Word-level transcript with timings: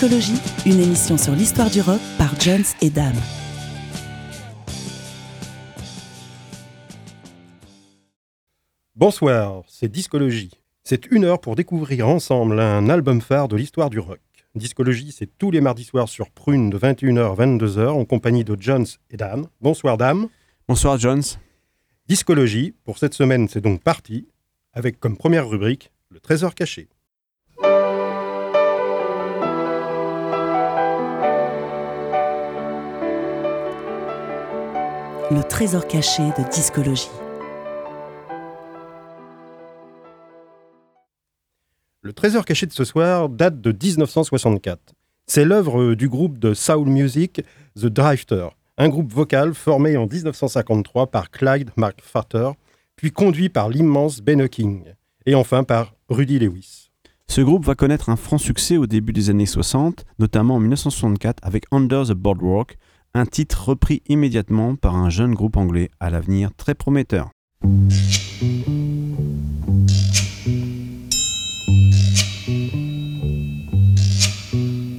Discologie, 0.00 0.40
une 0.64 0.80
émission 0.80 1.18
sur 1.18 1.32
l'histoire 1.32 1.70
du 1.70 1.80
rock 1.80 1.98
par 2.18 2.40
Jones 2.40 2.62
et 2.80 2.88
Dame. 2.88 3.16
Bonsoir, 8.94 9.64
c'est 9.66 9.90
Discologie. 9.90 10.52
C'est 10.84 11.10
une 11.10 11.24
heure 11.24 11.40
pour 11.40 11.56
découvrir 11.56 12.06
ensemble 12.06 12.60
un 12.60 12.88
album 12.88 13.20
phare 13.20 13.48
de 13.48 13.56
l'histoire 13.56 13.90
du 13.90 13.98
rock. 13.98 14.20
Discologie, 14.54 15.10
c'est 15.10 15.36
tous 15.36 15.50
les 15.50 15.60
mardis 15.60 15.82
soirs 15.82 16.08
sur 16.08 16.30
Prune 16.30 16.70
de 16.70 16.78
21h 16.78 17.32
à 17.32 17.34
22h 17.34 17.88
en 17.88 18.04
compagnie 18.04 18.44
de 18.44 18.56
Jones 18.56 18.86
et 19.10 19.16
Dame. 19.16 19.48
Bonsoir 19.60 19.96
Dame. 19.96 20.28
Bonsoir 20.68 20.96
Jones. 21.00 21.24
Discologie, 22.06 22.72
pour 22.84 22.98
cette 22.98 23.14
semaine, 23.14 23.48
c'est 23.48 23.62
donc 23.62 23.82
parti, 23.82 24.28
avec 24.72 25.00
comme 25.00 25.16
première 25.16 25.48
rubrique 25.48 25.90
le 26.08 26.20
trésor 26.20 26.54
caché. 26.54 26.88
Le 35.30 35.42
trésor 35.42 35.86
caché 35.86 36.22
de 36.22 36.50
discologie. 36.50 37.10
Le 42.00 42.14
trésor 42.14 42.46
caché 42.46 42.64
de 42.64 42.72
ce 42.72 42.84
soir 42.84 43.28
date 43.28 43.60
de 43.60 43.70
1964. 43.70 44.94
C'est 45.26 45.44
l'œuvre 45.44 45.94
du 45.94 46.08
groupe 46.08 46.38
de 46.38 46.54
soul 46.54 46.88
music 46.88 47.42
The 47.76 47.88
Drifter, 47.88 48.48
un 48.78 48.88
groupe 48.88 49.12
vocal 49.12 49.52
formé 49.52 49.98
en 49.98 50.06
1953 50.06 51.08
par 51.08 51.30
Clyde 51.30 51.72
McFarter, 51.76 52.52
puis 52.96 53.12
conduit 53.12 53.50
par 53.50 53.68
l'immense 53.68 54.22
Ben 54.22 54.48
King, 54.48 54.94
et 55.26 55.34
enfin 55.34 55.62
par 55.62 55.94
Rudy 56.08 56.38
Lewis. 56.38 56.88
Ce 57.26 57.42
groupe 57.42 57.66
va 57.66 57.74
connaître 57.74 58.08
un 58.08 58.16
franc 58.16 58.38
succès 58.38 58.78
au 58.78 58.86
début 58.86 59.12
des 59.12 59.28
années 59.28 59.44
60, 59.44 60.06
notamment 60.18 60.54
en 60.54 60.60
1964 60.60 61.44
avec 61.44 61.66
Under 61.70 62.06
the 62.06 62.12
Boardwalk, 62.12 62.78
un 63.18 63.26
titre 63.26 63.70
repris 63.70 64.00
immédiatement 64.06 64.76
par 64.76 64.94
un 64.94 65.10
jeune 65.10 65.34
groupe 65.34 65.56
anglais 65.56 65.90
à 65.98 66.08
l'avenir 66.08 66.50
très 66.56 66.74
prometteur. 66.74 67.30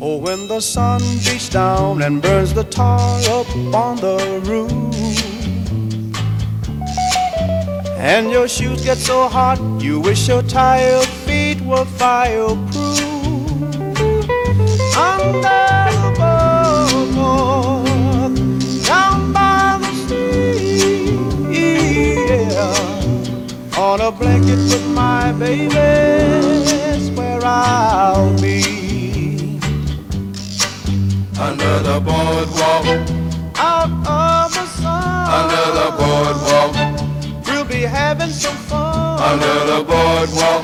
Oh, 0.01 0.17
when 0.17 0.49
the 0.49 0.59
sun 0.59 0.99
beats 1.23 1.49
down 1.49 2.01
and 2.01 2.21
burns 2.21 2.53
the 2.53 2.65
tar 2.69 2.99
up 3.29 3.47
on 3.73 3.95
the 3.95 4.17
roof, 4.43 4.69
and 7.97 8.29
your 8.29 8.49
shoes 8.49 8.83
get 8.83 8.97
so 8.97 9.29
hot 9.29 9.57
you 9.79 10.01
wish 10.01 10.27
your 10.27 10.43
tired 10.43 11.07
feet 11.25 11.61
were 11.61 11.85
fireproof. 11.97 12.99
Under 14.97 15.39
the 15.41 15.69
on 23.89 24.01
a 24.01 24.11
blanket 24.11 24.57
with 24.71 24.85
my 24.89 25.31
baby, 25.31 25.69
that's 25.73 27.09
where 27.17 27.39
I'll 27.43 28.39
be 28.39 29.57
under 31.39 31.75
the 31.87 31.97
boardwalk, 32.07 32.85
out 33.57 33.89
of 34.05 34.53
the 34.53 34.65
sun. 34.79 35.25
under 35.39 35.65
the 35.79 35.87
boardwalk, 35.99 36.73
We'll 37.47 37.65
be 37.65 37.81
having 37.81 38.29
some 38.29 38.55
fun. 38.69 39.19
under 39.31 39.57
the 39.71 39.79
boardwalk, 39.91 40.63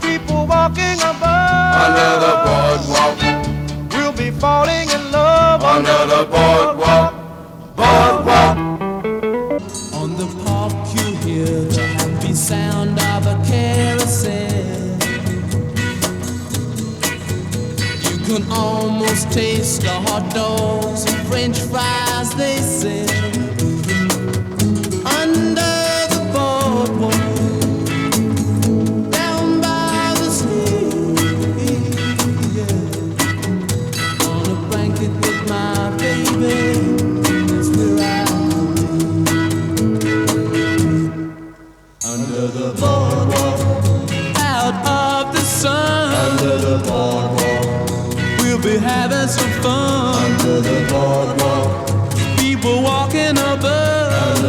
People 0.00 0.46
walking 0.46 0.98
above. 1.10 1.74
under 1.84 2.12
the 2.24 2.34
boardwalk, 2.46 3.18
We'll 3.94 4.12
be 4.12 4.30
falling 4.30 4.88
in 4.96 5.02
love. 5.10 5.60
under 5.64 6.00
the 6.14 6.22
boardwalk, 6.30 6.76
boardwalk. 6.76 7.13
Taste 19.34 19.82
the 19.82 19.90
hot 19.90 20.32
dogs 20.32 21.12
and 21.12 21.26
french 21.26 21.58
fries 21.58 22.32
they 22.36 22.56
sell. 22.58 23.13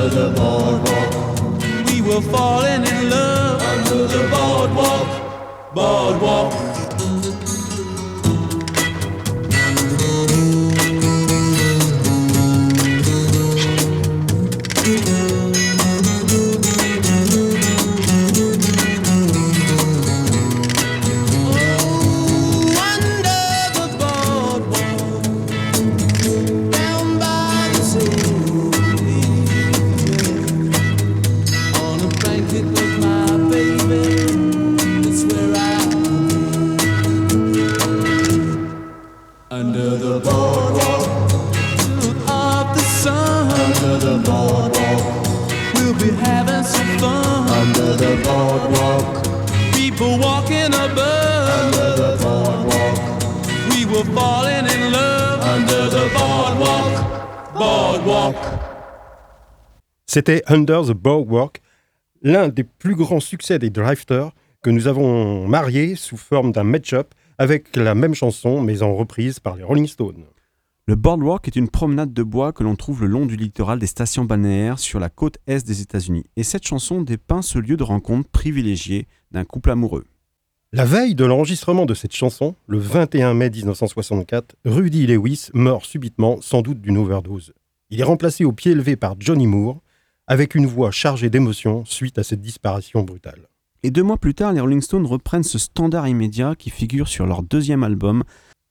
Under 0.05 0.21
the 0.21 0.39
boardwalk, 0.39 1.88
we 1.88 1.99
were 1.99 2.21
falling 2.21 2.85
in 2.85 3.09
love. 3.09 3.59
Under 3.59 4.05
the 4.05 4.29
boardwalk, 4.29 5.73
boardwalk. 5.73 6.65
C'était 60.16 60.44
Under 60.47 60.85
the 60.85 60.94
Boardwalk, 60.94 61.62
l'un 62.22 62.47
des 62.47 62.64
plus 62.64 62.96
grands 62.96 63.20
succès 63.20 63.59
des 63.59 63.70
Drifters 63.70 64.32
que 64.62 64.70
nous 64.70 64.88
avons 64.88 65.46
marié 65.46 65.96
sous 65.96 66.16
forme 66.16 66.53
d'un 66.53 66.64
match-up 66.64 67.14
avec 67.38 67.76
la 67.76 67.96
même 67.96 68.14
chanson 68.14 68.62
mais 68.62 68.82
en 68.82 68.96
reprise 68.96 69.41
par 69.41 69.58
les 69.58 69.64
Rolling 69.64 69.88
Stones. 69.88 70.23
Le 70.88 70.96
boardwalk 70.96 71.50
est 71.50 71.58
une 71.58 71.67
promenade 71.67 72.14
de 72.14 72.23
bois 72.23 72.53
que 72.53 72.64
l'on 72.64 72.78
trouve 72.78 73.02
le 73.02 73.08
long 73.08 73.26
du 73.26 73.35
littoral 73.35 73.78
des 73.78 73.88
stations 73.88 74.23
balnéaires 74.23 74.79
sur 74.79 75.02
la 75.02 75.09
côte 75.09 75.38
est 75.47 75.67
des 75.67 75.82
États-Unis. 75.82 76.23
Et 76.38 76.44
cette 76.44 76.66
chanson 76.66 77.02
dépeint 77.02 77.41
ce 77.41 77.59
lieu 77.59 77.76
de 77.76 77.84
rencontre 77.84 78.29
privilégié 78.29 79.09
d'un 79.32 79.44
couple 79.44 79.72
amoureux. 79.72 80.06
La 80.72 80.85
veille 80.85 81.16
de 81.16 81.26
l'enregistrement 81.26 81.85
de 81.85 81.94
cette 81.94 82.16
chanson, 82.16 82.56
le 82.68 82.78
21 82.78 83.34
mai 83.34 83.50
1964, 83.50 84.56
Rudy 84.64 85.08
Lewis 85.08 85.50
meurt 85.53 85.84
subitement, 85.84 86.40
sans 86.40 86.61
doute 86.61 86.79
d'une 86.79 87.00
overdose. 87.00 87.52
Il 87.90 88.00
est 88.00 88.06
remplacé 88.06 88.46
au 88.46 88.53
pied 88.53 88.73
levé 88.73 88.96
par 88.96 89.16
Johnny 89.20 89.46
Moore, 89.46 89.82
avec 90.27 90.55
une 90.55 90.66
voix 90.66 90.91
chargée 90.91 91.29
d'émotion 91.29 91.83
suite 91.85 92.17
à 92.17 92.23
cette 92.23 92.41
disparition 92.41 93.03
brutale. 93.03 93.47
Et 93.83 93.91
deux 93.91 94.03
mois 94.03 94.17
plus 94.17 94.33
tard, 94.33 94.53
les 94.53 94.61
Rolling 94.61 94.81
Stones 94.81 95.05
reprennent 95.05 95.43
ce 95.43 95.59
standard 95.59 96.07
immédiat 96.07 96.55
qui 96.55 96.72
figure 96.72 97.07
sur 97.07 97.27
leur 97.27 97.43
deuxième 97.43 97.83
album, 97.83 98.23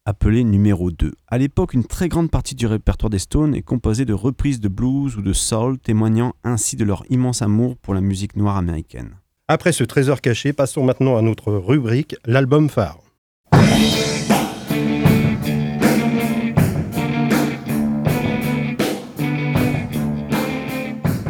appelé 0.05 0.43
numéro 0.43 0.91
2. 0.91 1.13
À 1.29 1.39
l'époque, 1.39 1.75
une 1.75 1.85
très 1.85 2.09
grande 2.09 2.31
partie 2.31 2.57
du 2.57 2.67
répertoire 2.67 3.11
des 3.11 3.21
Stones 3.21 3.55
est 3.55 3.63
composée 3.63 4.05
de 4.05 4.13
reprises 4.13 4.59
de 4.59 4.69
blues 4.69 5.17
ou 5.17 5.23
de 5.23 5.33
soul, 5.33 5.79
témoignant 5.79 6.35
ainsi 6.43 6.75
de 6.75 6.85
leur 6.85 7.05
immense 7.11 7.43
amour 7.43 7.77
pour 7.77 7.95
la 7.95 8.01
musique 8.01 8.37
noire 8.37 8.57
américaine. 8.57 9.17
Après 9.47 9.73
ce 9.73 9.85
trésor 9.85 10.21
caché, 10.21 10.53
passons 10.53 10.83
maintenant 10.83 11.17
à 11.17 11.23
notre 11.23 11.53
rubrique, 11.53 12.17
l'album 12.25 12.69
phare. 12.69 12.99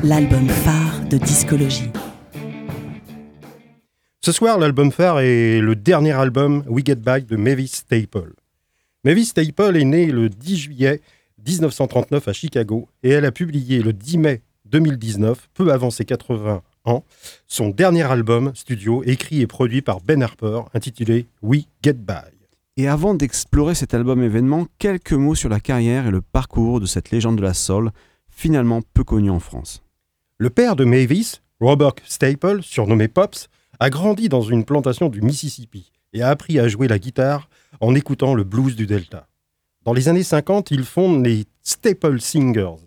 L'album 0.07 0.47
phare 0.47 1.01
de 1.09 1.17
discologie. 1.17 1.91
Ce 4.21 4.33
soir, 4.33 4.59
l'album 4.59 4.93
phare 4.93 5.21
est 5.21 5.61
le 5.61 5.75
dernier 5.77 6.13
album 6.13 6.63
We 6.67 6.85
Get 6.85 6.97
Back 6.97 7.25
de 7.25 7.37
Mavis 7.37 7.69
Staple. 7.69 8.35
Mavis 9.05 9.29
Staple 9.29 9.79
est 9.79 9.85
née 9.85 10.13
le 10.13 10.29
10 10.29 10.57
juillet 10.59 11.01
1939 11.47 12.29
à 12.29 12.35
Chicago 12.35 12.87
et 13.03 13.09
elle 13.13 13.25
a 13.25 13.33
publié 13.33 13.81
le 13.81 13.95
10 13.95 14.19
mai 14.19 14.43
2019, 14.67 15.49
peu 15.55 15.73
avant 15.73 15.91
ses 15.91 16.05
80 16.05 16.61
ans, 16.85 17.05
son 17.47 17.71
dernier 17.71 18.03
album 18.03 18.53
studio 18.55 19.03
écrit 19.07 19.41
et 19.41 19.47
produit 19.47 19.81
par 19.81 20.03
Ben 20.03 20.23
Harper 20.23 20.65
intitulé 20.75 21.29
We 21.41 21.63
Get 21.83 21.95
By. 21.95 22.31
Et 22.77 22.89
avant 22.89 23.15
d'explorer 23.15 23.75
cet 23.75 23.95
album 23.95 24.23
événement, 24.23 24.67
quelques 24.79 25.15
mots 25.15 25.35
sur 25.35 25.49
la 25.49 25.61
carrière 25.61 26.07
et 26.07 26.11
le 26.11 26.21
parcours 26.21 26.79
de 26.79 26.87
cette 26.87 27.11
légende 27.11 27.37
de 27.37 27.43
la 27.43 27.55
soul, 27.55 27.91
finalement 28.29 28.83
peu 28.93 29.03
connue 29.03 29.31
en 29.31 29.41
France. 29.41 29.81
Le 30.37 30.51
père 30.51 30.75
de 30.75 30.85
Mavis, 30.85 31.43
Robert 31.61 31.95
Staple, 32.05 32.61
surnommé 32.63 33.07
Pops, 33.07 33.49
a 33.79 33.89
grandi 33.89 34.29
dans 34.29 34.43
une 34.43 34.65
plantation 34.65 35.09
du 35.09 35.23
Mississippi 35.23 35.93
et 36.13 36.23
a 36.23 36.29
appris 36.29 36.59
à 36.59 36.67
jouer 36.67 36.89
la 36.89 36.99
guitare 36.99 37.49
en 37.81 37.95
écoutant 37.95 38.35
le 38.35 38.43
blues 38.43 38.75
du 38.75 38.87
Delta. 38.87 39.29
Dans 39.85 39.93
les 39.93 40.09
années 40.09 40.25
50, 40.25 40.73
il 40.73 40.83
fonde 40.85 41.25
les 41.25 41.45
Staple 41.63 42.21
Singers 42.21 42.83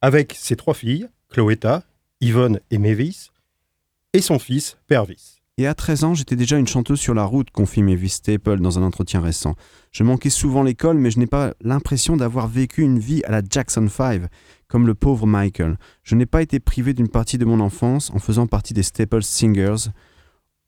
avec 0.00 0.32
ses 0.32 0.56
trois 0.56 0.72
filles, 0.72 1.08
Chloeta, 1.28 1.82
Yvonne 2.22 2.60
et 2.70 2.78
Mavis, 2.78 3.30
et 4.14 4.22
son 4.22 4.38
fils, 4.38 4.78
Pervis. 4.86 5.35
Et 5.58 5.66
à 5.66 5.72
13 5.72 6.04
ans, 6.04 6.12
j'étais 6.12 6.36
déjà 6.36 6.58
une 6.58 6.66
chanteuse 6.66 7.00
sur 7.00 7.14
la 7.14 7.24
route, 7.24 7.50
confie 7.50 7.82
Mavis 7.82 8.10
Staple 8.10 8.60
dans 8.60 8.78
un 8.78 8.82
entretien 8.82 9.22
récent. 9.22 9.54
Je 9.90 10.04
manquais 10.04 10.28
souvent 10.28 10.62
l'école, 10.62 10.98
mais 10.98 11.10
je 11.10 11.18
n'ai 11.18 11.26
pas 11.26 11.54
l'impression 11.62 12.18
d'avoir 12.18 12.46
vécu 12.46 12.82
une 12.82 12.98
vie 12.98 13.22
à 13.24 13.30
la 13.30 13.40
Jackson 13.48 13.88
5, 13.88 14.24
comme 14.68 14.86
le 14.86 14.94
pauvre 14.94 15.26
Michael. 15.26 15.78
Je 16.02 16.14
n'ai 16.14 16.26
pas 16.26 16.42
été 16.42 16.60
privé 16.60 16.92
d'une 16.92 17.08
partie 17.08 17.38
de 17.38 17.46
mon 17.46 17.60
enfance 17.60 18.10
en 18.10 18.18
faisant 18.18 18.46
partie 18.46 18.74
des 18.74 18.82
Staple 18.82 19.22
Singers. 19.22 19.88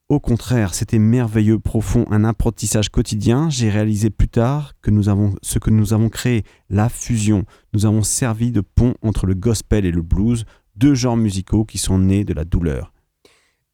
Au 0.08 0.20
contraire, 0.20 0.73
c'était 0.73 0.99
merveilleux, 0.99 1.58
profond, 1.58 2.06
un 2.11 2.25
apprentissage 2.25 2.88
quotidien. 2.88 3.50
J'ai 3.50 3.69
réalisé 3.69 4.08
plus 4.08 4.29
tard 4.29 4.73
que 4.81 4.90
nous 4.90 5.11
avons 5.11 5.35
ce 5.43 5.58
que 5.58 5.69
nous 5.69 5.93
avons 5.93 6.08
créé, 6.08 6.44
la 6.70 6.88
fusion. 6.88 7.44
Nous 7.75 7.85
avons 7.85 8.02
servi 8.02 8.52
de 8.52 8.62
pont 8.62 8.94
entre 9.02 9.26
le 9.26 9.35
gospel 9.35 9.85
et 9.85 9.93
le 9.93 10.00
blues, 10.00 10.46
deux 10.76 10.94
genres 10.94 11.19
musicaux 11.19 11.67
qui 11.67 11.76
sont 11.76 11.99
nés 11.99 12.25
de 12.25 12.32
la 12.32 12.46
douleur. 12.46 12.94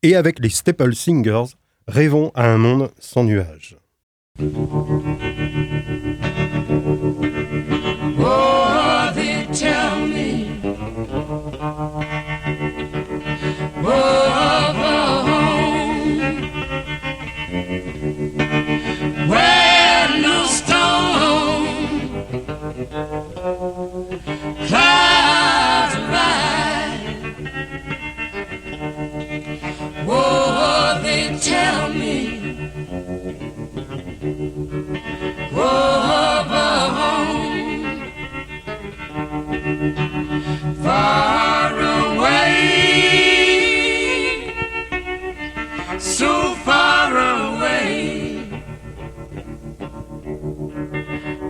Et 0.05 0.17
avec 0.17 0.39
les 0.39 0.51
Staple 0.51 0.95
Singers, 0.95 1.56
rêvons 1.89 2.31
à 2.35 2.47
un 2.51 2.59
monde 2.59 2.91
sans 2.99 3.25
nuages. 3.25 3.79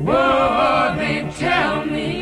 Whoa, 0.05 0.95
they 0.99 1.27
tell 1.39 1.87
me, 1.87 2.21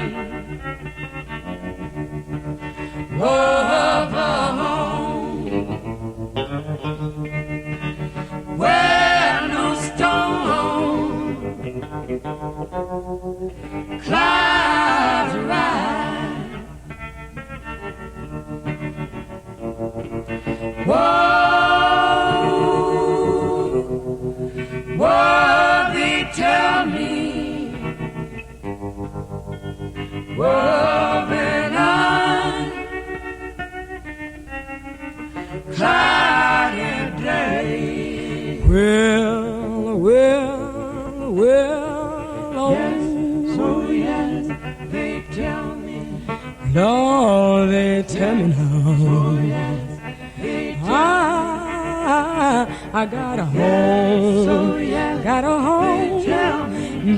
a 53.43 53.45
home, 53.45 54.45
so 54.45 54.75
oh, 54.75 54.77
yes, 54.77 55.25
got 55.25 55.45
a 55.45 55.49
home. 55.49 56.23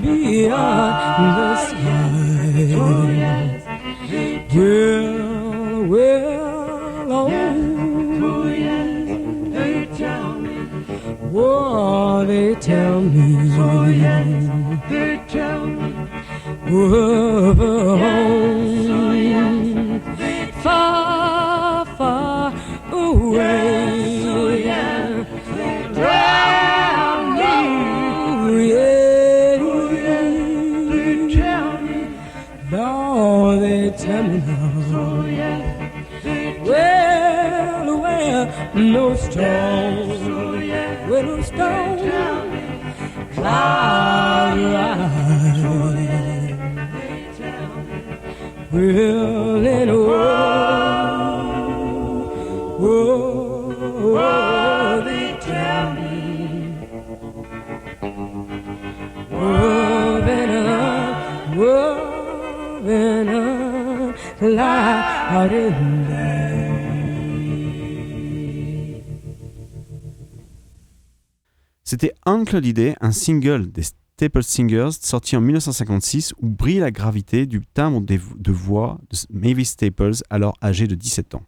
Be 0.00 0.48
me. 0.48 0.48
C'était 71.82 72.12
Uncle 72.24 72.56
Holiday, 72.56 72.94
un 73.00 73.10
single 73.10 73.72
des 73.72 73.82
Staple 73.82 74.44
Singers 74.44 74.92
sorti 75.00 75.36
en 75.36 75.40
1956 75.40 76.34
où 76.40 76.48
brille 76.48 76.78
la 76.78 76.92
gravité 76.92 77.46
du 77.46 77.62
timbre 77.66 78.00
de 78.00 78.52
voix 78.52 79.00
de 79.10 79.16
Mavis 79.30 79.70
Staples, 79.70 80.22
alors 80.30 80.54
âgé 80.62 80.86
de 80.86 80.94
17 80.94 81.34
ans. 81.34 81.42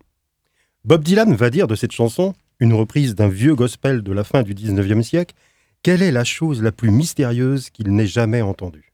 Bob 0.85 1.05
Dylan 1.05 1.37
va 1.37 1.51
dire 1.51 1.69
de 1.69 1.77
cette 1.77 1.93
chanson, 1.93 2.35
une 2.59 2.73
reprise 2.73 3.15
d'un 3.15 3.29
vieux 3.29 3.55
gospel 3.55 4.03
de 4.03 4.13
la 4.13 4.25
fin 4.25 4.43
du 4.43 4.55
19e 4.55 5.03
siècle, 5.03 5.37
Quelle 5.85 6.03
est 6.03 6.11
la 6.11 6.25
chose 6.25 6.61
la 6.61 6.73
plus 6.73 6.91
mystérieuse 6.91 7.71
qu'il 7.71 7.95
n'ait 7.95 8.09
jamais 8.09 8.43
entendue? 8.43 8.93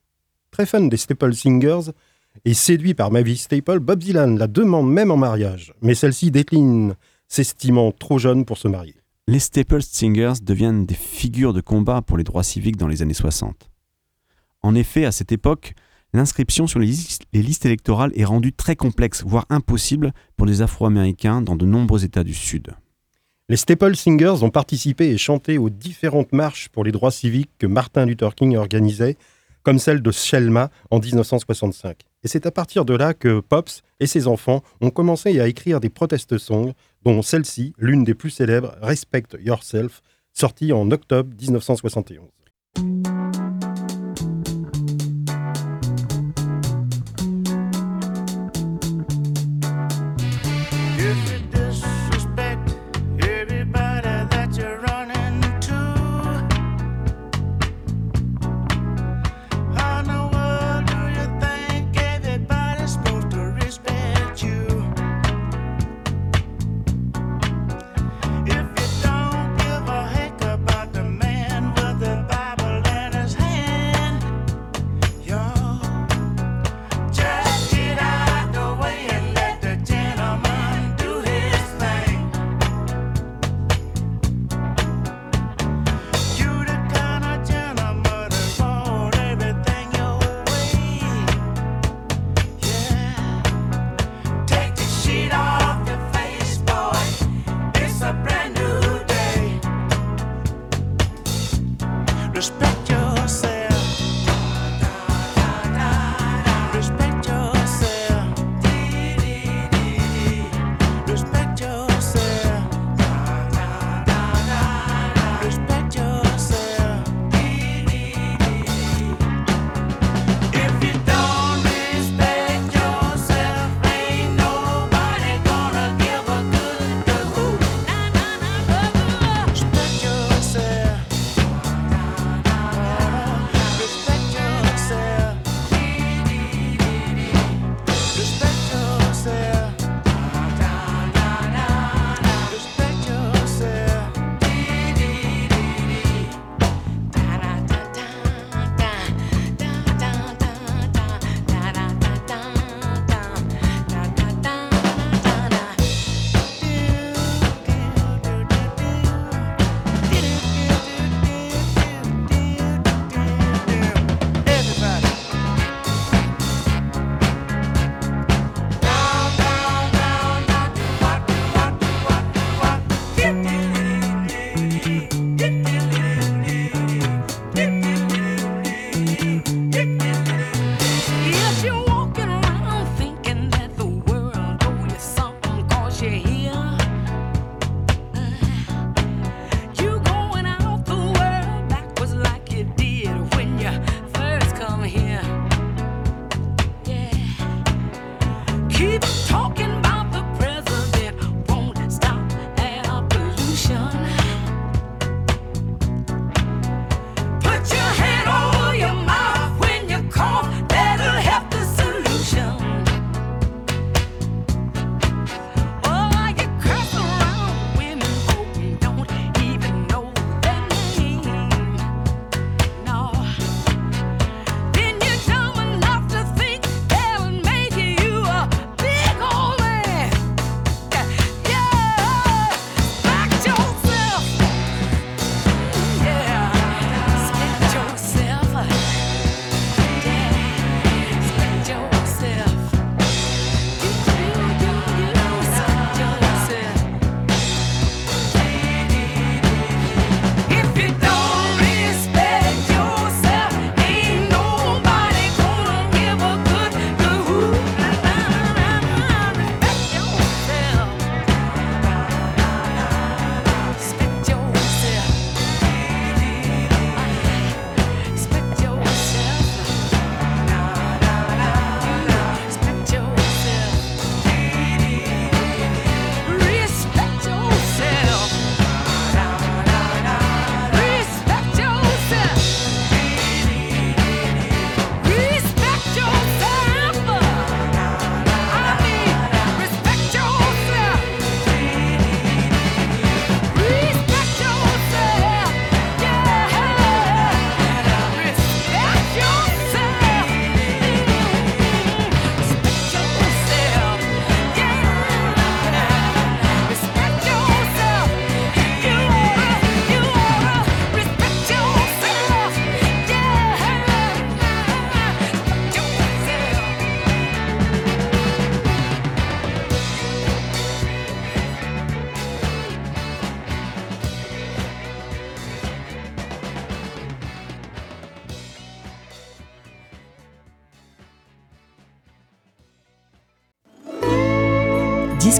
Très 0.51 0.67
fan 0.67 0.87
des 0.87 0.97
Staple 0.97 1.33
Singers 1.33 1.89
et 2.45 2.53
séduit 2.53 2.93
par 2.93 3.11
Mavis 3.11 3.37
Staple, 3.37 3.79
Bob 3.79 3.99
Dylan 3.99 4.37
la 4.37 4.47
demande 4.47 4.91
même 4.91 5.11
en 5.11 5.17
mariage, 5.17 5.73
mais 5.81 5.95
celle-ci 5.95 6.31
décline, 6.31 6.95
s'estimant 7.27 7.91
trop 7.91 8.17
jeune 8.17 8.45
pour 8.45 8.57
se 8.57 8.67
marier. 8.67 8.95
Les 9.27 9.39
Staple 9.39 9.81
Singers 9.81 10.41
deviennent 10.41 10.85
des 10.85 10.95
figures 10.95 11.53
de 11.53 11.61
combat 11.61 12.01
pour 12.01 12.17
les 12.17 12.23
droits 12.23 12.43
civiques 12.43 12.77
dans 12.77 12.87
les 12.87 13.01
années 13.01 13.13
60. 13.13 13.69
En 14.61 14.75
effet, 14.75 15.05
à 15.05 15.11
cette 15.11 15.31
époque, 15.31 15.73
l'inscription 16.13 16.67
sur 16.67 16.79
les 16.79 16.87
listes, 16.87 17.23
les 17.31 17.41
listes 17.41 17.65
électorales 17.65 18.11
est 18.15 18.25
rendue 18.25 18.53
très 18.53 18.75
complexe, 18.75 19.23
voire 19.25 19.45
impossible 19.49 20.13
pour 20.35 20.45
les 20.45 20.61
Afro-Américains 20.61 21.41
dans 21.41 21.55
de 21.55 21.65
nombreux 21.65 22.03
États 22.03 22.23
du 22.23 22.33
Sud. 22.33 22.73
Les 23.49 23.57
Staple 23.57 23.95
Singers 23.95 24.41
ont 24.43 24.49
participé 24.49 25.09
et 25.09 25.17
chanté 25.17 25.57
aux 25.57 25.69
différentes 25.69 26.33
marches 26.33 26.69
pour 26.69 26.83
les 26.83 26.91
droits 26.91 27.11
civiques 27.11 27.51
que 27.59 27.67
Martin 27.67 28.05
Luther 28.05 28.35
King 28.35 28.55
organisait, 28.55 29.17
comme 29.63 29.79
celle 29.79 30.01
de 30.01 30.11
Selma 30.11 30.69
en 30.91 30.99
1965. 30.99 31.97
Et 32.23 32.27
c'est 32.27 32.45
à 32.45 32.51
partir 32.51 32.85
de 32.85 32.93
là 32.93 33.13
que 33.13 33.41
Pops 33.41 33.83
et 33.99 34.07
ses 34.07 34.27
enfants 34.27 34.63
ont 34.81 34.91
commencé 34.91 35.39
à 35.39 35.47
écrire 35.47 35.79
des 35.79 35.89
protest 35.89 36.37
songs, 36.37 36.73
dont 37.03 37.21
celle-ci, 37.21 37.73
l'une 37.77 38.03
des 38.03 38.13
plus 38.13 38.29
célèbres, 38.29 38.75
Respect 38.81 39.25
Yourself, 39.39 40.01
sortie 40.31 40.71
en 40.71 40.89
octobre 40.91 41.29
1971. 41.39 42.29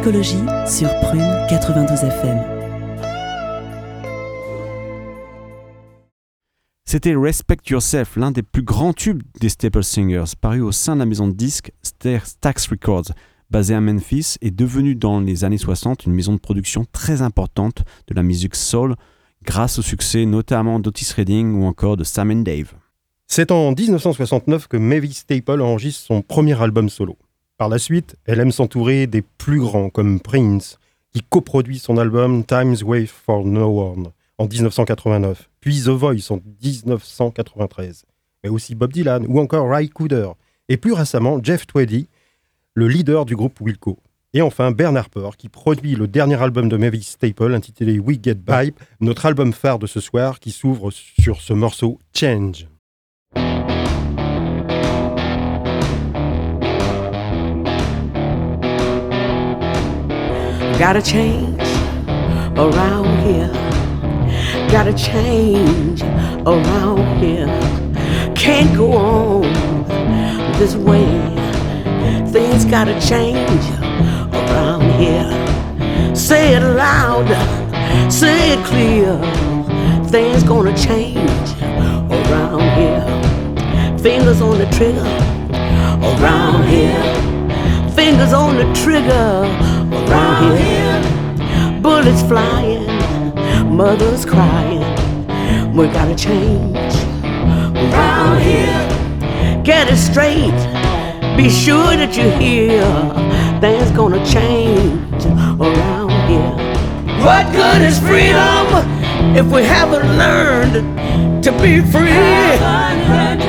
Discologie 0.04 0.44
sur 0.68 0.90
Prune 1.00 1.24
92 1.48 2.04
FM. 2.04 2.38
C'était 6.84 7.16
Respect 7.16 7.60
Yourself, 7.70 8.18
l'un 8.18 8.32
des 8.32 8.44
plus 8.44 8.64
grands 8.64 8.92
tubes 8.92 9.24
des 9.40 9.48
Staple 9.48 9.82
Singers, 9.82 10.36
paru 10.42 10.60
au 10.60 10.74
sein 10.74 10.96
de 10.96 11.00
la 11.00 11.06
maison 11.06 11.30
de 11.30 11.32
disques 11.32 11.72
Stax 11.84 12.68
Records, 12.68 13.14
basée 13.50 13.76
à 13.76 13.80
Memphis 13.80 14.36
et 14.42 14.52
devenue 14.52 14.96
dans 14.96 15.22
les 15.22 15.46
années 15.46 15.58
60 15.58 16.06
une 16.06 16.14
maison 16.14 16.34
de 16.34 16.40
production 16.40 16.86
très 16.92 17.22
importante 17.22 17.84
de 18.08 18.14
la 18.14 18.24
musique 18.24 18.56
soul, 18.56 18.96
grâce 19.46 19.80
au 19.80 19.82
succès 19.82 20.26
notamment 20.26 20.82
d'Otis 20.82 21.14
Redding 21.16 21.54
ou 21.54 21.64
encore 21.64 21.96
de 21.96 22.04
Sam 22.04 22.30
and 22.30 22.42
Dave. 22.42 22.74
C'est 23.28 23.52
en 23.52 23.72
1969 23.72 24.68
que 24.68 24.76
Mavis 24.76 25.14
Staple 25.14 25.62
enregistre 25.62 26.08
son 26.08 26.22
premier 26.22 26.62
album 26.62 26.90
solo. 26.90 27.18
Par 27.58 27.70
la 27.70 27.78
suite, 27.78 28.16
elle 28.26 28.40
aime 28.40 28.52
s'entourer 28.52 29.06
des 29.06 29.22
plus 29.22 29.60
grands 29.60 29.90
comme 29.90 30.20
Prince, 30.20 30.80
qui 31.14 31.22
coproduit 31.22 31.78
son 31.78 31.98
album 31.98 32.44
Time's 32.44 32.82
Wave 32.82 33.06
for 33.06 33.46
No 33.46 33.80
One 33.80 34.12
en 34.40 34.48
1989, 34.48 35.50
puis 35.60 35.82
The 35.84 35.90
Voice 35.90 36.32
en 36.32 36.40
1993, 36.64 38.06
mais 38.44 38.50
aussi 38.50 38.74
Bob 38.74 38.92
Dylan 38.92 39.26
ou 39.28 39.40
encore 39.40 39.70
Ray 39.70 39.90
Cooder, 39.90 40.30
et 40.68 40.78
plus 40.78 40.94
récemment 40.94 41.40
Jeff 41.44 41.68
Tweedy, 41.68 42.08
le 42.74 42.88
leader 42.88 43.26
du 43.26 43.36
groupe 43.36 43.60
Wilco. 43.62 44.00
Et 44.34 44.42
enfin 44.42 44.72
Bern 44.72 44.98
Harper, 44.98 45.30
qui 45.38 45.48
produit 45.48 45.96
le 45.96 46.08
dernier 46.08 46.42
album 46.42 46.68
de 46.68 46.78
Mavis 46.78 47.04
Staple 47.04 47.54
intitulé 47.54 48.00
We 48.00 48.18
Get 48.22 48.36
By, 48.36 48.74
notre 49.00 49.28
album 49.28 49.54
phare 49.54 49.78
de 49.78 49.86
ce 49.86 50.00
soir 50.00 50.40
qui 50.40 50.50
s'ouvre 50.50 50.90
sur 50.90 51.40
ce 51.40 51.54
morceau 51.54 52.00
Change. 52.16 52.68
Gotta 60.86 61.02
change 61.02 61.62
around 62.58 63.08
here. 63.24 63.48
Gotta 64.70 64.92
change 64.92 66.02
around 66.02 67.24
here. 67.24 67.48
Can't 68.36 68.76
go 68.76 68.92
on 68.92 69.44
this 70.60 70.76
way. 70.76 71.08
Things 72.34 72.66
gotta 72.66 73.00
change 73.00 73.64
around 74.34 74.82
here. 75.00 75.32
Say 76.14 76.54
it 76.54 76.76
loud, 76.76 77.30
say 78.12 78.52
it 78.52 78.66
clear. 78.66 79.18
Things 80.10 80.44
gonna 80.44 80.76
change 80.76 81.48
around 82.12 82.60
here. 82.78 83.98
Fingers 84.00 84.42
on 84.42 84.58
the 84.58 84.66
trigger 84.66 85.08
around 86.04 86.68
here. 86.68 87.24
Fingers 87.96 88.34
on 88.34 88.58
the 88.58 88.66
trigger 88.74 89.73
around 90.10 90.58
here. 90.58 91.82
Bullets 91.82 92.24
flying, 92.24 92.86
mothers 93.76 94.26
crying. 94.26 94.84
We 95.76 95.88
gotta 95.88 96.16
change 96.16 96.96
around 97.76 98.42
here. 98.42 99.64
Get 99.64 99.90
it 99.90 99.98
straight. 99.98 100.60
Be 101.38 101.50
sure 101.50 101.96
that 101.96 102.16
you 102.16 102.30
hear. 102.32 102.84
Things 103.60 103.92
gonna 103.92 104.24
change 104.26 105.26
around 105.26 106.12
here. 106.30 106.56
What 107.26 107.52
good 107.54 107.82
is 107.82 107.98
freedom 108.00 108.68
if 109.36 109.46
we 109.52 109.64
haven't 109.64 110.06
learned 110.18 111.44
to 111.44 111.52
be 111.54 111.82
free? 111.82 113.43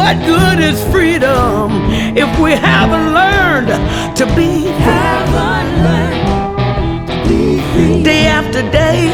What 0.00 0.16
good 0.24 0.60
is 0.60 0.82
freedom 0.90 1.70
if 2.16 2.30
we 2.40 2.52
haven't 2.52 3.12
learned 3.12 3.68
to 4.16 4.24
be 4.34 4.64
free? 7.72 8.02
Day 8.02 8.24
after 8.24 8.62
day, 8.70 9.10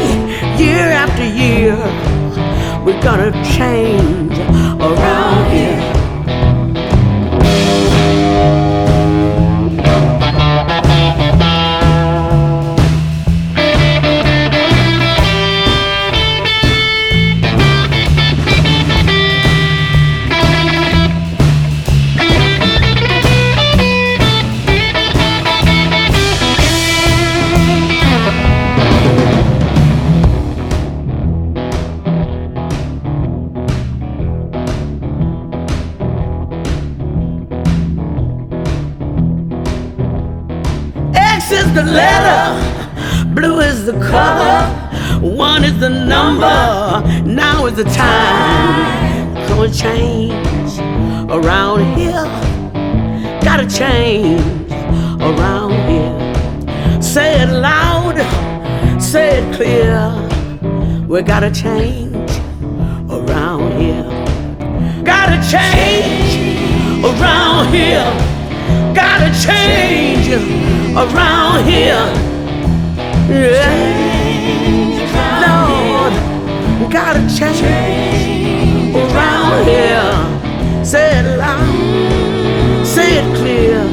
year 0.57 0.87
after 1.03 1.25
year, 1.25 1.75
we're 2.85 3.01
gonna 3.01 3.33
change 3.43 4.39
around 4.79 5.51
here. 5.51 5.96
Clear, 59.87 61.07
we 61.07 61.21
gotta 61.21 61.51
change 61.51 62.31
around 63.09 63.79
here. 63.79 64.03
Gotta 65.03 65.39
change 65.49 67.03
around 67.03 67.73
here 67.73 68.27
gotta 68.93 69.31
change 69.45 70.27
around 70.95 71.65
here. 71.65 72.05
Yeah. 73.29 73.83
Lord, 75.43 76.13
we 76.79 76.85
gotta 76.91 77.23
change 77.37 77.61
around 78.95 79.65
here. 79.65 80.85
Say 80.85 81.19
it 81.19 81.37
loud, 81.37 82.85
say 82.85 83.19
it 83.19 83.37
clear. 83.37 83.83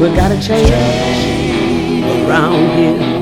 We 0.00 0.14
gotta 0.16 0.40
change 0.40 0.70
around 2.26 2.70
here. 2.76 3.19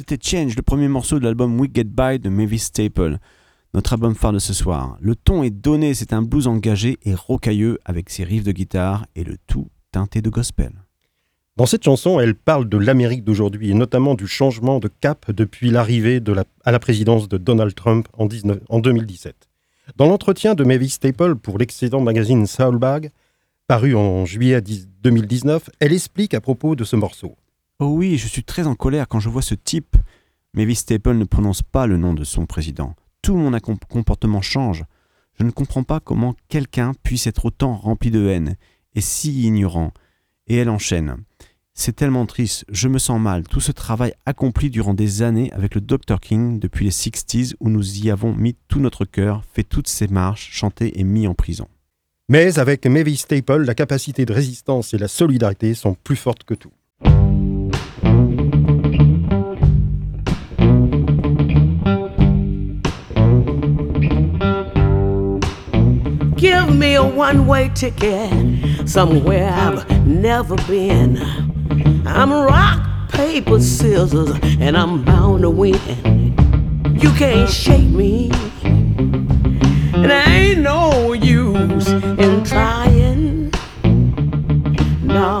C'était 0.00 0.16
Change, 0.18 0.56
le 0.56 0.62
premier 0.62 0.88
morceau 0.88 1.18
de 1.18 1.24
l'album 1.24 1.60
We 1.60 1.68
Get 1.74 1.84
By 1.84 2.18
de 2.18 2.30
Mavis 2.30 2.60
Staple, 2.60 3.18
notre 3.74 3.92
album 3.92 4.14
phare 4.14 4.32
de 4.32 4.38
ce 4.38 4.54
soir. 4.54 4.96
Le 4.98 5.14
ton 5.14 5.42
est 5.42 5.50
donné, 5.50 5.92
c'est 5.92 6.14
un 6.14 6.22
blues 6.22 6.46
engagé 6.46 6.96
et 7.04 7.14
rocailleux 7.14 7.78
avec 7.84 8.08
ses 8.08 8.24
riffs 8.24 8.44
de 8.44 8.52
guitare 8.52 9.04
et 9.14 9.24
le 9.24 9.36
tout 9.46 9.68
teinté 9.92 10.22
de 10.22 10.30
gospel. 10.30 10.72
Dans 11.58 11.66
cette 11.66 11.84
chanson, 11.84 12.18
elle 12.18 12.34
parle 12.34 12.66
de 12.66 12.78
l'Amérique 12.78 13.24
d'aujourd'hui 13.24 13.72
et 13.72 13.74
notamment 13.74 14.14
du 14.14 14.26
changement 14.26 14.78
de 14.78 14.88
cap 14.88 15.30
depuis 15.32 15.68
l'arrivée 15.70 16.18
la, 16.20 16.44
à 16.64 16.72
la 16.72 16.78
présidence 16.78 17.28
de 17.28 17.36
Donald 17.36 17.74
Trump 17.74 18.08
en, 18.14 18.24
19, 18.24 18.58
en 18.70 18.78
2017. 18.78 19.50
Dans 19.98 20.06
l'entretien 20.06 20.54
de 20.54 20.64
Mavis 20.64 20.94
Staple 20.94 21.34
pour 21.34 21.58
l'excédent 21.58 22.00
magazine 22.00 22.46
Soulbag, 22.46 23.10
paru 23.66 23.94
en 23.94 24.24
juillet 24.24 24.62
2019, 25.02 25.68
elle 25.78 25.92
explique 25.92 26.32
à 26.32 26.40
propos 26.40 26.74
de 26.74 26.84
ce 26.84 26.96
morceau. 26.96 27.36
Oh 27.82 27.86
oui, 27.86 28.18
je 28.18 28.28
suis 28.28 28.44
très 28.44 28.66
en 28.66 28.74
colère 28.74 29.08
quand 29.08 29.20
je 29.20 29.30
vois 29.30 29.40
ce 29.40 29.54
type. 29.54 29.96
Mavis 30.52 30.76
Staple 30.76 31.14
ne 31.14 31.24
prononce 31.24 31.62
pas 31.62 31.86
le 31.86 31.96
nom 31.96 32.12
de 32.12 32.24
son 32.24 32.44
président. 32.44 32.94
Tout 33.22 33.34
mon 33.34 33.58
comportement 33.88 34.42
change. 34.42 34.84
Je 35.38 35.44
ne 35.44 35.50
comprends 35.50 35.82
pas 35.82 35.98
comment 35.98 36.34
quelqu'un 36.48 36.92
puisse 37.02 37.26
être 37.26 37.46
autant 37.46 37.74
rempli 37.74 38.10
de 38.10 38.26
haine 38.26 38.56
et 38.94 39.00
si 39.00 39.44
ignorant. 39.44 39.94
Et 40.46 40.56
elle 40.56 40.68
enchaîne. 40.68 41.16
C'est 41.72 41.96
tellement 41.96 42.26
triste, 42.26 42.66
je 42.68 42.86
me 42.86 42.98
sens 42.98 43.18
mal. 43.18 43.44
Tout 43.44 43.60
ce 43.60 43.72
travail 43.72 44.12
accompli 44.26 44.68
durant 44.68 44.92
des 44.92 45.22
années 45.22 45.50
avec 45.54 45.74
le 45.74 45.80
Dr. 45.80 46.20
King 46.20 46.58
depuis 46.58 46.84
les 46.84 46.90
60s 46.90 47.54
où 47.60 47.70
nous 47.70 48.04
y 48.04 48.10
avons 48.10 48.34
mis 48.34 48.56
tout 48.68 48.80
notre 48.80 49.06
cœur, 49.06 49.42
fait 49.54 49.64
toutes 49.64 49.88
ces 49.88 50.08
marches, 50.08 50.50
chanté 50.52 51.00
et 51.00 51.04
mis 51.04 51.26
en 51.26 51.34
prison. 51.34 51.68
Mais 52.28 52.58
avec 52.58 52.84
Mavis 52.84 53.20
Staple, 53.20 53.62
la 53.62 53.74
capacité 53.74 54.26
de 54.26 54.34
résistance 54.34 54.92
et 54.92 54.98
la 54.98 55.08
solidarité 55.08 55.72
sont 55.72 55.94
plus 55.94 56.16
fortes 56.16 56.44
que 56.44 56.52
tout. 56.52 56.72
Give 66.40 66.74
me 66.74 66.94
a 66.94 67.04
one 67.04 67.46
way 67.46 67.68
ticket 67.74 68.88
somewhere 68.88 69.52
I've 69.52 70.06
never 70.06 70.56
been. 70.66 71.18
I'm 72.06 72.32
rock, 72.32 73.10
paper, 73.10 73.60
scissors, 73.60 74.30
and 74.58 74.74
I'm 74.74 75.04
bound 75.04 75.42
to 75.42 75.50
win. 75.50 75.76
You 76.98 77.10
can't 77.12 77.46
shake 77.46 77.90
me, 77.90 78.30
and 78.64 80.10
I 80.10 80.24
ain't 80.30 80.60
no 80.60 81.12
use 81.12 81.88
in 81.88 82.42
trying. 82.42 83.52
No, 85.02 85.40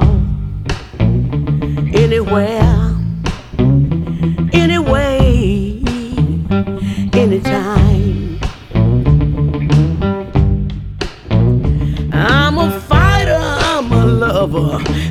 anywhere. 1.94 2.89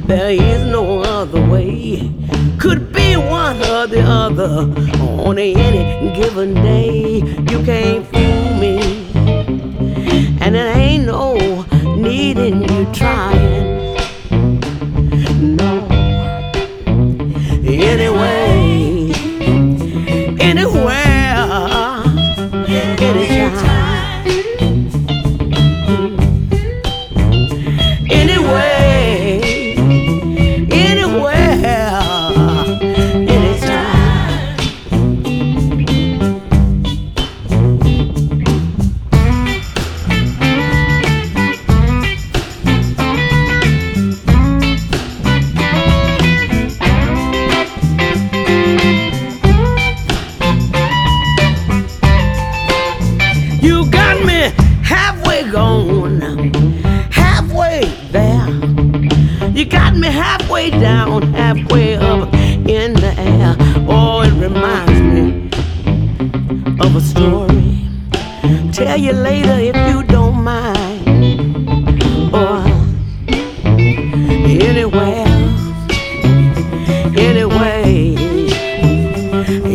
There 0.10 0.32
is 0.32 0.66
no 0.66 1.02
other 1.04 1.40
way. 1.40 2.12
Could 2.58 2.92
be 2.92 3.16
one 3.16 3.58
or 3.58 3.86
the 3.86 4.02
other 4.02 4.66
on 5.24 5.38
any 5.38 6.16
given 6.16 6.56
day. 6.56 7.18
You 7.20 7.64
can't 7.64 8.04
fool 8.08 8.54
me, 8.56 9.06
and 10.42 10.56
it 10.56 10.76
ain't 10.76 11.06
no 11.06 11.36
needing 11.96 12.68
you 12.68 12.92
trying. 12.92 13.69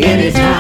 anytime. 0.03 0.54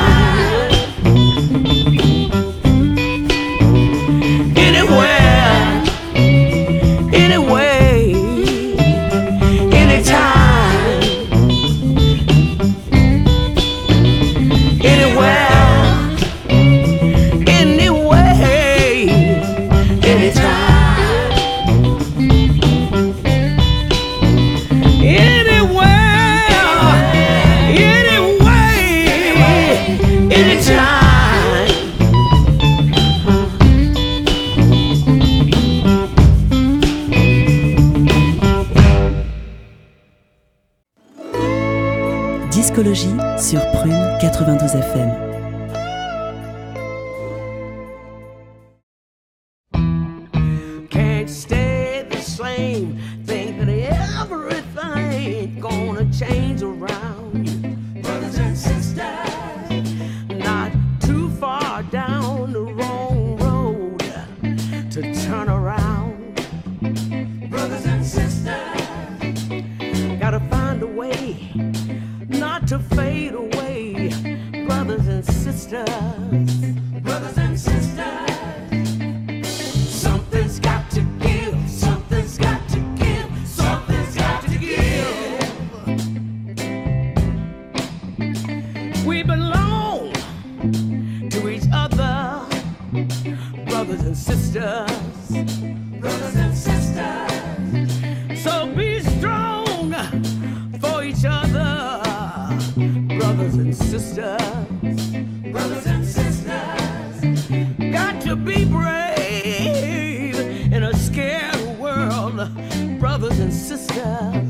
brothers 113.04 113.38
and 113.38 113.52
sisters. 113.52 114.43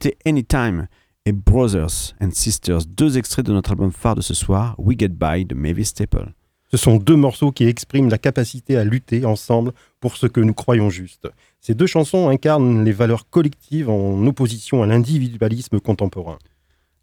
C'était 0.00 0.16
Anytime 0.26 0.86
et 1.26 1.32
Brothers 1.32 2.14
and 2.20 2.30
Sisters, 2.30 2.86
deux 2.86 3.18
extraits 3.18 3.44
de 3.44 3.52
notre 3.52 3.72
album 3.72 3.90
phare 3.90 4.14
de 4.14 4.20
ce 4.20 4.32
soir, 4.32 4.76
We 4.78 4.96
Get 4.96 5.08
By 5.08 5.44
de 5.44 5.56
Mavis 5.56 5.86
Staple. 5.86 6.34
Ce 6.70 6.76
sont 6.76 6.98
deux 6.98 7.16
morceaux 7.16 7.50
qui 7.50 7.64
expriment 7.64 8.08
la 8.08 8.18
capacité 8.18 8.76
à 8.76 8.84
lutter 8.84 9.24
ensemble 9.24 9.72
pour 9.98 10.16
ce 10.16 10.28
que 10.28 10.40
nous 10.40 10.54
croyons 10.54 10.88
juste. 10.88 11.28
Ces 11.60 11.74
deux 11.74 11.88
chansons 11.88 12.28
incarnent 12.28 12.84
les 12.84 12.92
valeurs 12.92 13.28
collectives 13.28 13.90
en 13.90 14.24
opposition 14.24 14.84
à 14.84 14.86
l'individualisme 14.86 15.80
contemporain. 15.80 16.38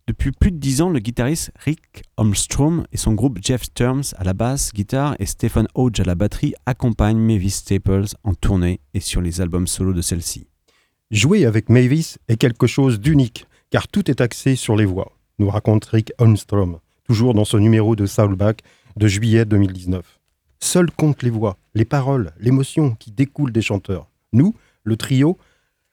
Depuis 0.07 0.31
plus 0.31 0.53
de 0.53 0.57
dix 0.57 0.81
ans, 0.81 0.89
le 0.89 0.99
guitariste 0.99 1.51
Rick 1.57 2.03
Holmstrom 2.15 2.85
et 2.93 2.97
son 2.97 3.11
groupe 3.11 3.39
Jeff 3.41 3.73
Terms 3.73 4.05
à 4.15 4.23
la 4.23 4.33
basse, 4.33 4.71
guitare 4.73 5.17
et 5.19 5.25
Stephen 5.25 5.67
Hodge 5.75 5.99
à 5.99 6.05
la 6.05 6.15
batterie 6.15 6.53
accompagnent 6.65 7.19
Mavis 7.19 7.55
Staples 7.55 8.15
en 8.23 8.35
tournée 8.35 8.79
et 8.93 9.01
sur 9.01 9.19
les 9.19 9.41
albums 9.41 9.67
solo 9.67 9.91
de 9.91 10.01
celle-ci. 10.01 10.47
Jouer 11.11 11.45
avec 11.45 11.69
Mavis 11.69 12.17
est 12.27 12.35
quelque 12.35 12.65
chose 12.65 12.99
d'unique, 12.99 13.45
car 13.69 13.87
tout 13.87 14.09
est 14.09 14.21
axé 14.21 14.55
sur 14.55 14.75
les 14.75 14.85
voix, 14.85 15.11
nous 15.37 15.51
raconte 15.51 15.85
Rick 15.85 16.11
Holmstrom, 16.17 16.79
toujours 17.03 17.35
dans 17.35 17.45
ce 17.45 17.57
numéro 17.57 17.95
de 17.95 18.07
Soulback 18.07 18.63
de 18.97 19.07
juillet 19.07 19.45
2019. 19.45 20.19
Seul 20.59 20.89
comptent 20.89 21.21
les 21.21 21.29
voix, 21.29 21.57
les 21.75 21.85
paroles, 21.85 22.31
l'émotion 22.39 22.95
qui 22.95 23.11
découle 23.11 23.51
des 23.51 23.61
chanteurs. 23.61 24.09
Nous, 24.33 24.55
le 24.83 24.97
trio, 24.97 25.37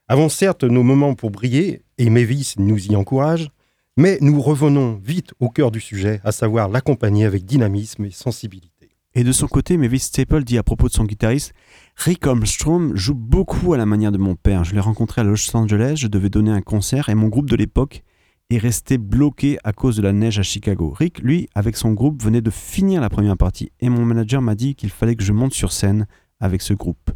avons 0.08 0.30
certes 0.30 0.64
nos 0.64 0.82
moments 0.82 1.14
pour 1.14 1.30
briller, 1.30 1.82
et 1.98 2.08
Mavis 2.08 2.54
nous 2.56 2.86
y 2.86 2.96
encourage, 2.96 3.50
mais 3.98 4.16
nous 4.22 4.40
revenons 4.40 4.94
vite 4.94 5.34
au 5.40 5.50
cœur 5.50 5.70
du 5.70 5.80
sujet, 5.80 6.22
à 6.24 6.32
savoir 6.32 6.70
l'accompagner 6.70 7.26
avec 7.26 7.44
dynamisme 7.44 8.06
et 8.06 8.10
sensibilité. 8.12 8.72
Et 9.14 9.24
de 9.24 9.32
son 9.32 9.46
côté, 9.46 9.76
Mavis 9.76 10.04
Staple 10.04 10.42
dit 10.42 10.56
à 10.56 10.62
propos 10.62 10.88
de 10.88 10.94
son 10.94 11.04
guitariste 11.04 11.52
Rick 11.96 12.26
Armstrong 12.26 12.96
joue 12.96 13.14
beaucoup 13.14 13.74
à 13.74 13.76
la 13.76 13.86
manière 13.86 14.12
de 14.12 14.18
mon 14.18 14.34
père. 14.34 14.64
Je 14.64 14.74
l'ai 14.74 14.80
rencontré 14.80 15.20
à 15.20 15.24
Los 15.24 15.54
Angeles, 15.56 15.94
je 15.96 16.08
devais 16.08 16.30
donner 16.30 16.50
un 16.50 16.60
concert 16.62 17.08
et 17.08 17.14
mon 17.14 17.28
groupe 17.28 17.48
de 17.48 17.56
l'époque 17.56 18.02
est 18.50 18.58
resté 18.58 18.98
bloqué 18.98 19.58
à 19.64 19.72
cause 19.72 19.96
de 19.96 20.02
la 20.02 20.12
neige 20.12 20.38
à 20.38 20.42
Chicago. 20.42 20.90
Rick, 20.90 21.20
lui, 21.20 21.48
avec 21.54 21.76
son 21.76 21.92
groupe, 21.92 22.22
venait 22.22 22.40
de 22.40 22.50
finir 22.50 23.00
la 23.00 23.08
première 23.08 23.36
partie 23.36 23.70
et 23.80 23.88
mon 23.88 24.04
manager 24.04 24.42
m'a 24.42 24.54
dit 24.54 24.74
qu'il 24.74 24.90
fallait 24.90 25.16
que 25.16 25.22
je 25.22 25.32
monte 25.32 25.54
sur 25.54 25.72
scène 25.72 26.06
avec 26.40 26.60
ce 26.60 26.74
groupe, 26.74 27.10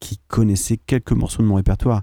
qui 0.00 0.18
connaissait 0.28 0.78
quelques 0.78 1.12
morceaux 1.12 1.42
de 1.42 1.48
mon 1.48 1.56
répertoire. 1.56 2.02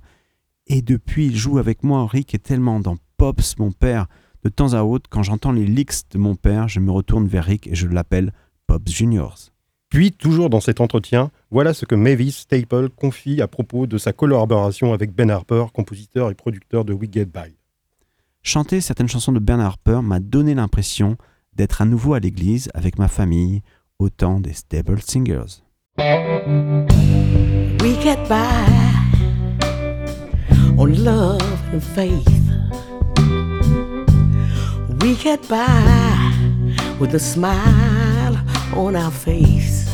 Et 0.68 0.82
depuis, 0.82 1.28
il 1.28 1.36
joue 1.36 1.58
avec 1.58 1.84
moi. 1.84 2.08
Rick 2.08 2.36
est 2.36 2.44
tellement 2.44 2.80
dans 2.80 2.98
Pops, 3.18 3.58
mon 3.58 3.72
père. 3.72 4.08
De 4.44 4.50
temps 4.50 4.74
à 4.74 4.84
autre, 4.84 5.10
quand 5.10 5.24
j'entends 5.24 5.52
les 5.52 5.66
licks 5.66 6.12
de 6.12 6.18
mon 6.18 6.36
père, 6.36 6.68
je 6.68 6.80
me 6.80 6.92
retourne 6.92 7.28
vers 7.28 7.44
Rick 7.44 7.68
et 7.68 7.76
je 7.76 7.88
l'appelle 7.88 8.32
Pops 8.68 8.92
Juniors. 8.92 9.50
Puis, 9.90 10.12
toujours 10.12 10.52
dans 10.52 10.60
cet 10.60 10.82
entretien, 10.82 11.32
voilà 11.50 11.74
ce 11.74 11.86
que 11.86 11.96
Mavis 11.96 12.32
Staple 12.32 12.90
confie 12.90 13.42
à 13.42 13.48
propos 13.48 13.88
de 13.88 13.98
sa 13.98 14.14
collaboration 14.14 14.94
avec 14.94 15.14
Ben 15.14 15.32
Harper, 15.32 15.66
compositeur 15.74 16.30
et 16.30 16.36
producteur 16.36 16.86
de 16.86 16.94
We 16.94 17.10
Get 17.12 17.26
By. 17.26 17.56
Chanter 18.44 18.82
certaines 18.82 19.10
chansons 19.10 19.32
de 19.32 19.40
Ben 19.40 19.60
Harper 19.60 20.02
m'a 20.04 20.20
donné 20.20 20.54
l'impression 20.54 21.18
d'être 21.56 21.82
à 21.82 21.86
nouveau 21.86 22.14
à 22.14 22.20
l'église 22.20 22.70
avec 22.76 23.00
ma 23.00 23.08
famille 23.08 23.64
au 23.98 24.10
temps 24.10 24.40
des 24.40 24.54
Stable 24.54 25.02
Singers. 25.02 25.64
We 27.82 28.00
get 28.02 28.18
by 28.30 28.90
on 30.78 30.86
love 31.04 31.42
and 31.74 31.82
faith. 31.82 32.28
We 35.02 35.16
get 35.16 35.42
by 35.50 36.30
with 37.00 37.16
a 37.16 37.20
smile 37.20 37.99
on 38.74 38.96
our 38.96 39.12
face. 39.12 39.88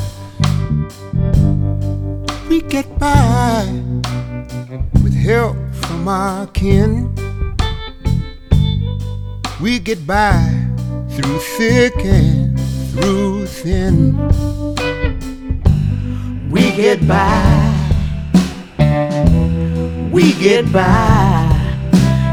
We 2.48 2.60
get 2.62 2.98
by 2.98 3.66
with 5.02 5.14
help 5.14 5.56
from 5.74 6.08
our 6.08 6.46
kin. 6.48 7.14
We 9.60 9.78
get 9.78 10.06
by 10.06 10.38
through 11.10 11.38
thick 11.38 11.96
and 11.98 12.58
through 12.92 13.46
thin. 13.46 14.16
We 16.50 16.72
get 16.76 17.06
by. 17.08 17.72
We 20.12 20.32
get 20.34 20.70
by. 20.72 21.52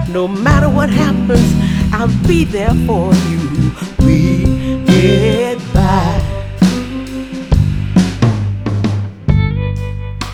No 0.10 0.28
matter 0.28 0.70
what 0.70 0.90
happens, 0.90 1.52
I'll 1.94 2.28
be 2.28 2.46
there 2.46 2.76
for 2.86 3.14
you. 3.30 3.72
We 4.06 4.84
get 4.86 5.58
by. 5.74 6.23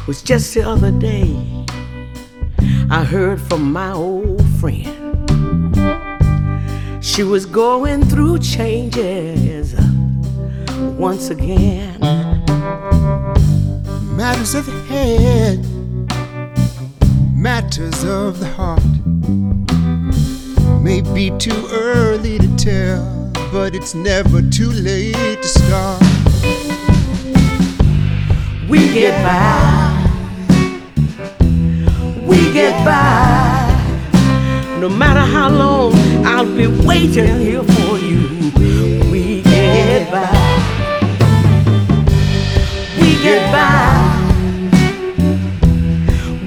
Was 0.09 0.23
just 0.23 0.55
the 0.55 0.63
other 0.67 0.89
day 0.89 1.35
I 2.89 3.03
heard 3.03 3.39
from 3.39 3.71
my 3.71 3.91
old 3.91 4.43
friend. 4.59 4.97
She 6.99 7.21
was 7.21 7.45
going 7.45 8.03
through 8.05 8.39
changes 8.39 9.75
once 10.97 11.29
again. 11.29 11.99
Matters 14.17 14.55
of 14.55 14.65
the 14.65 14.81
head, 14.89 15.59
matters 17.35 18.03
of 18.03 18.39
the 18.39 18.47
heart. 18.57 18.81
May 20.81 21.01
be 21.01 21.29
too 21.37 21.67
early 21.71 22.39
to 22.39 22.55
tell, 22.55 23.31
but 23.51 23.75
it's 23.75 23.93
never 23.93 24.41
too 24.41 24.71
late 24.71 25.43
to 25.43 25.47
start. 25.47 26.01
We 28.67 28.79
get 28.93 29.23
by. 29.23 29.98
We 32.29 32.53
get 32.53 32.85
by. 32.85 33.65
No 34.79 34.87
matter 34.87 35.19
how 35.19 35.49
long, 35.49 35.93
I'll 36.23 36.45
be 36.45 36.67
waiting 36.67 37.39
here 37.39 37.63
for 37.63 37.97
you. 37.97 38.51
We 39.11 39.41
get 39.41 40.11
by. 40.11 40.29
We 43.01 43.09
get 43.23 43.51
by. 43.51 44.19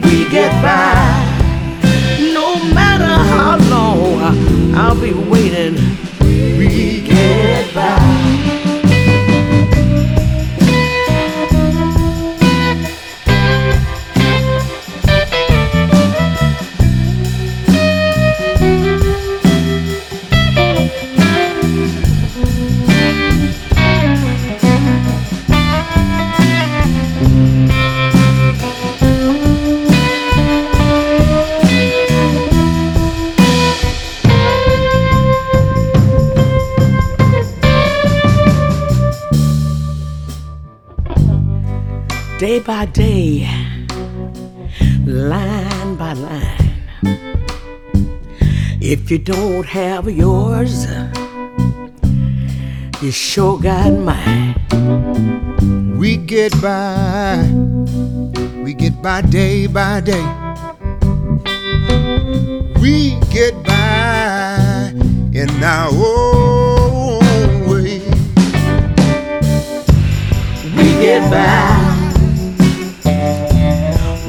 We 0.05 0.31
get 0.31 0.53
by. 0.63 0.95
No 2.33 2.63
matter 2.73 3.15
how 3.35 3.59
long, 3.69 4.75
I'll 4.77 5.01
be 5.01 5.13
waiting. 5.13 5.92
You 49.13 49.19
don't 49.19 49.67
have 49.67 50.09
yours, 50.09 50.87
you 53.03 53.11
sure 53.11 53.59
got 53.59 53.93
mine. 53.93 54.55
We 55.99 56.17
get 56.17 56.51
by, 56.63 57.47
we 58.65 58.73
get 58.73 59.03
by 59.03 59.21
day 59.21 59.67
by 59.67 60.01
day. 60.01 60.25
We 62.81 63.21
get 63.31 63.53
by 63.65 64.95
in 65.35 65.63
our 65.63 65.91
own 65.93 67.69
way. 67.69 68.01
We 70.75 70.87
get 71.05 71.31
by. 71.31 71.69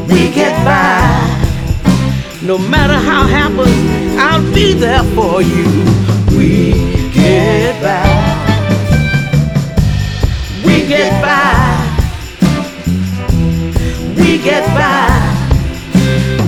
We 0.09 0.29
get 0.33 0.65
by. 0.65 1.02
No 2.43 2.57
matter 2.57 2.93
how 2.93 3.25
happens, 3.25 4.17
I'll 4.19 4.43
be 4.53 4.73
there 4.73 5.03
for 5.15 5.41
you. 5.41 5.65
We 6.37 6.73
get 7.13 7.81
by. 7.81 8.03
We 10.65 10.85
get 10.85 11.11
by. 11.21 11.79
We 14.17 14.37
get 14.39 14.65
by. 14.75 15.07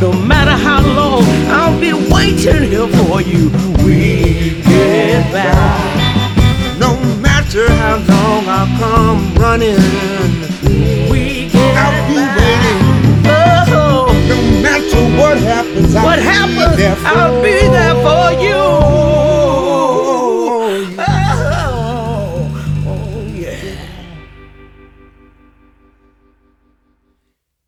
No 0.02 0.12
matter 0.12 0.52
how 0.52 0.82
long, 0.82 1.24
I'll 1.50 1.80
be 1.80 1.94
waiting 1.94 2.64
here 2.70 2.88
for 3.00 3.22
you. 3.22 3.50
We 3.86 4.62
get 4.64 5.32
by. 5.32 6.78
No 6.78 6.98
matter 7.22 7.70
how 7.72 7.98
long 8.12 8.48
I'll 8.50 8.80
come 8.80 9.36
running, 9.36 9.80
We 11.10 11.48
get 11.50 11.78
I'll 11.78 12.08
be 12.10 12.16
by. 12.16 12.36
waiting. 12.36 12.82
Oh, 13.28 14.12
No 14.96 15.02
matter 15.10 15.18
What 15.18 15.38
happens? 15.40 15.94
What 15.94 16.20
happens? 16.20 16.80
I'll 17.04 17.42
be 17.42 17.68
there 17.70 17.96
for 17.96 18.32
you. 18.42 18.56
Oh, 18.56 20.70
oh, 22.88 23.26
yeah. 23.36 23.58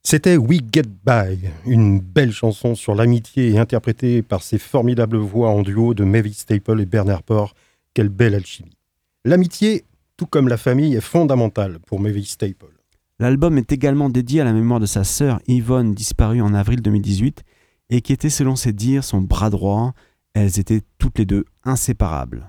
C'était 0.04 0.38
We 0.38 0.60
Get 0.72 0.84
By, 1.06 1.50
une 1.66 2.00
belle 2.00 2.32
chanson 2.32 2.76
sur 2.76 2.96
l'amitié 2.96 3.50
et 3.50 3.58
interprétée 3.58 4.22
par 4.22 4.42
ces 4.42 4.58
formidables 4.58 5.18
voix 5.18 5.50
en 5.50 5.64
duo 5.64 5.94
de 5.94 6.06
Mavis 6.06 6.36
Staple 6.36 6.80
et 6.80 6.86
Bernard 6.86 7.24
Port. 7.24 7.56
Quelle 7.94 8.08
belle 8.10 8.36
alchimie. 8.36 8.78
L'amitié, 9.26 9.84
tout 10.16 10.28
comme 10.28 10.48
la 10.48 10.56
famille, 10.58 10.96
est 10.96 11.02
fondamentale 11.02 11.80
pour 11.86 12.00
Mavis 12.00 12.28
Staple. 12.28 12.77
L'album 13.20 13.58
est 13.58 13.72
également 13.72 14.10
dédié 14.10 14.42
à 14.42 14.44
la 14.44 14.54
mémoire 14.54 14.80
de 14.80 14.86
sa 14.86 15.04
sœur 15.04 15.40
Yvonne, 15.48 15.96
disparue 15.96 16.42
en 16.42 16.54
avril 16.54 16.84
2018, 16.84 17.44
et 17.90 18.02
qui 18.02 18.14
était, 18.14 18.30
selon 18.30 18.56
ses 18.56 18.74
dires, 18.74 19.04
son 19.04 19.22
bras 19.22 19.50
droit. 19.50 19.94
Elles 20.36 20.60
étaient 20.60 20.82
toutes 21.00 21.18
les 21.18 21.26
deux 21.26 21.46
inséparables. 21.64 22.48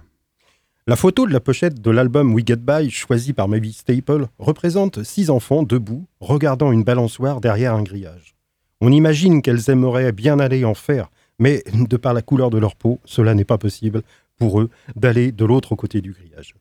La 0.87 0.97
photo 0.97 1.27
de 1.27 1.33
la 1.33 1.41
pochette 1.41 1.81
de 1.81 1.91
l'album 1.91 2.35
We 2.35 2.45
Get 2.47 2.57
By, 2.57 2.91
choisie 2.91 3.33
par 3.33 3.49
Mavis 3.49 3.79
Staple, 3.79 4.27
représente 4.39 5.03
six 5.05 5.31
enfants 5.31 5.63
debout, 5.63 6.07
regardant 6.21 6.71
une 6.71 6.85
balançoire 6.85 7.41
derrière 7.41 7.75
un 7.75 7.83
grillage. 7.83 8.35
On 8.83 8.93
imagine 8.93 9.41
qu'elles 9.41 9.71
aimeraient 9.71 10.13
bien 10.13 10.39
aller 10.39 10.67
en 10.67 10.75
faire, 10.75 11.11
mais 11.39 11.65
de 11.75 11.97
par 11.97 12.13
la 12.13 12.23
couleur 12.23 12.51
de 12.51 12.59
leur 12.59 12.77
peau, 12.77 13.01
cela 13.07 13.33
n'est 13.35 13.45
pas 13.45 13.59
possible 13.59 14.03
pour 14.39 14.61
eux 14.61 14.69
d'aller 14.97 15.33
de 15.33 15.45
l'autre 15.47 15.75
côté 15.77 16.03
du 16.03 16.13
grillage. 16.13 16.55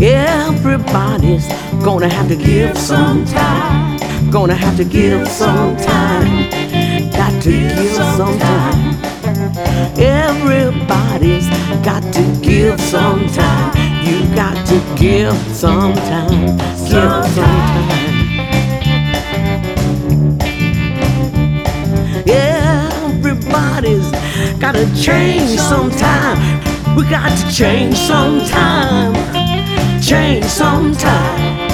Everybody's 0.00 1.46
gonna 1.82 2.08
have 2.08 2.28
to 2.28 2.36
give 2.36 2.78
some 2.78 3.24
time. 3.24 3.98
Gonna 4.30 4.54
have 4.54 4.76
to 4.76 4.84
give 4.84 5.26
some 5.26 5.76
time. 5.76 6.50
Got 7.10 7.42
to 7.42 7.50
give 7.50 7.94
some 7.94 8.38
time. 8.38 8.94
Everybody's 9.98 11.48
got 11.84 12.02
to 12.12 12.22
give 12.40 12.80
some 12.80 13.26
time. 13.28 13.76
You 14.06 14.34
got 14.36 14.66
to 14.68 14.80
give 14.96 15.36
some 15.54 15.94
time. 15.94 16.56
Give 16.56 16.88
some 16.88 17.34
time. 17.34 18.07
Everybody's 23.78 24.58
gotta 24.58 24.86
change 25.00 25.56
sometime. 25.56 26.96
We 26.96 27.04
got 27.04 27.30
to 27.38 27.54
change 27.54 27.96
sometime. 27.96 29.14
Change 30.02 30.44
sometime. 30.46 31.70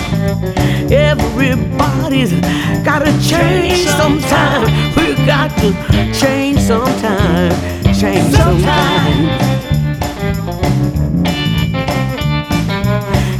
Everybody's 0.92 2.32
gotta 2.84 3.10
change 3.26 3.86
sometime. 3.86 4.66
We 4.94 5.14
got 5.24 5.48
to 5.60 5.72
change 6.12 6.60
sometime. 6.60 7.52
Change 7.94 8.34
sometime. 8.34 9.24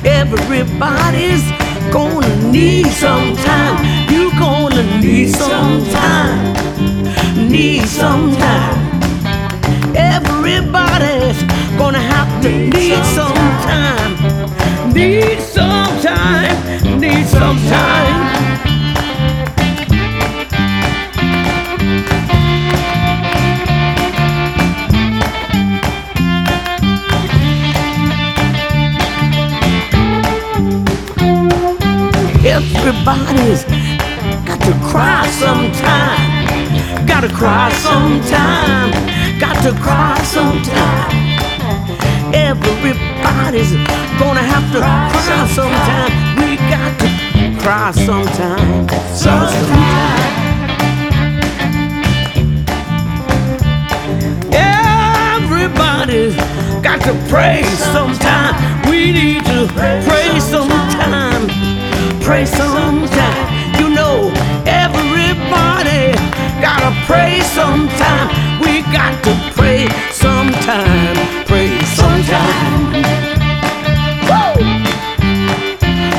Everybody's 0.07 1.44
gonna 1.92 2.50
need 2.50 2.87
some 2.87 3.37
time. 3.37 4.11
You 4.11 4.31
gonna 4.38 5.00
need 5.03 5.29
some 5.29 5.85
time. 5.90 6.43
Need 7.85 7.90
some 7.90 8.35
time. 8.37 9.03
Everybody's 9.94 11.42
gonna 11.77 11.99
have 11.99 12.42
to 12.42 12.49
need 12.49 13.05
some 13.05 13.35
time. 13.68 14.92
Need 14.94 15.38
some 15.42 16.01
time. 16.01 16.99
Need 16.99 17.27
some 17.27 17.59
time. 17.68 18.23
Everybody's 32.47 33.64
got 34.47 34.61
to 34.62 34.73
cry 34.88 35.29
sometime. 35.29 36.34
Gotta 37.14 37.32
cry 37.32 37.70
sometime. 37.74 38.90
Got 39.38 39.62
to 39.62 39.70
cry 39.80 40.20
sometime. 40.24 41.12
Everybody's 42.34 43.70
gonna 44.18 44.42
have 44.42 44.66
to 44.72 44.80
cry 44.80 45.46
sometime. 45.54 46.10
We 46.40 46.56
got 46.56 46.98
to 46.98 47.08
cry 47.62 47.92
sometime. 47.92 48.88
Sometime. 49.14 49.94
Everybody's 54.52 56.34
got 56.82 57.00
to 57.02 57.14
pray 57.28 57.62
sometime. 57.94 58.90
We 58.90 59.12
need 59.12 59.44
to 59.44 59.68
pray 59.68 60.40
sometime. 60.40 61.48
Pray 62.20 62.44
sometime. 62.44 63.78
You 63.78 63.90
know, 63.94 64.34
pray 67.14 67.40
sometime. 67.40 68.28
We 68.60 68.82
got 68.90 69.14
to 69.24 69.32
pray 69.54 69.86
sometime. 70.10 71.16
Pray 71.46 71.70
sometime. 71.98 72.92
Woo! 74.28 74.52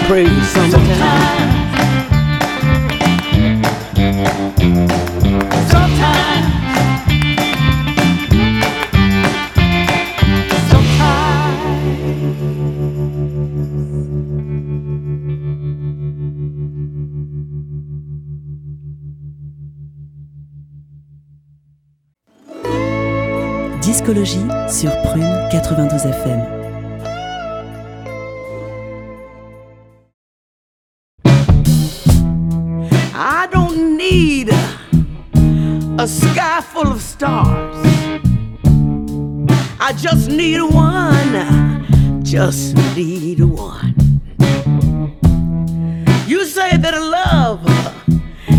Pray 0.07 0.29
sometime. 0.53 0.71
Sometime. 0.71 1.64
Discologie 23.95 24.45
sur 24.67 24.91
Prune 25.03 25.47
92 25.49 26.05
FM. 26.05 26.41
I 33.15 33.47
don't 33.53 33.95
need 33.95 34.49
a 35.97 36.05
sky 36.05 36.59
full 36.61 36.91
of 36.91 36.99
stars. 36.99 37.77
I 39.79 39.93
just 39.93 40.29
need 40.29 40.59
one. 40.59 42.21
Just 42.21 42.75
need 42.97 43.39
one. 43.39 43.95
You 46.27 46.43
say 46.43 46.75
that 46.75 46.99
love 46.99 47.61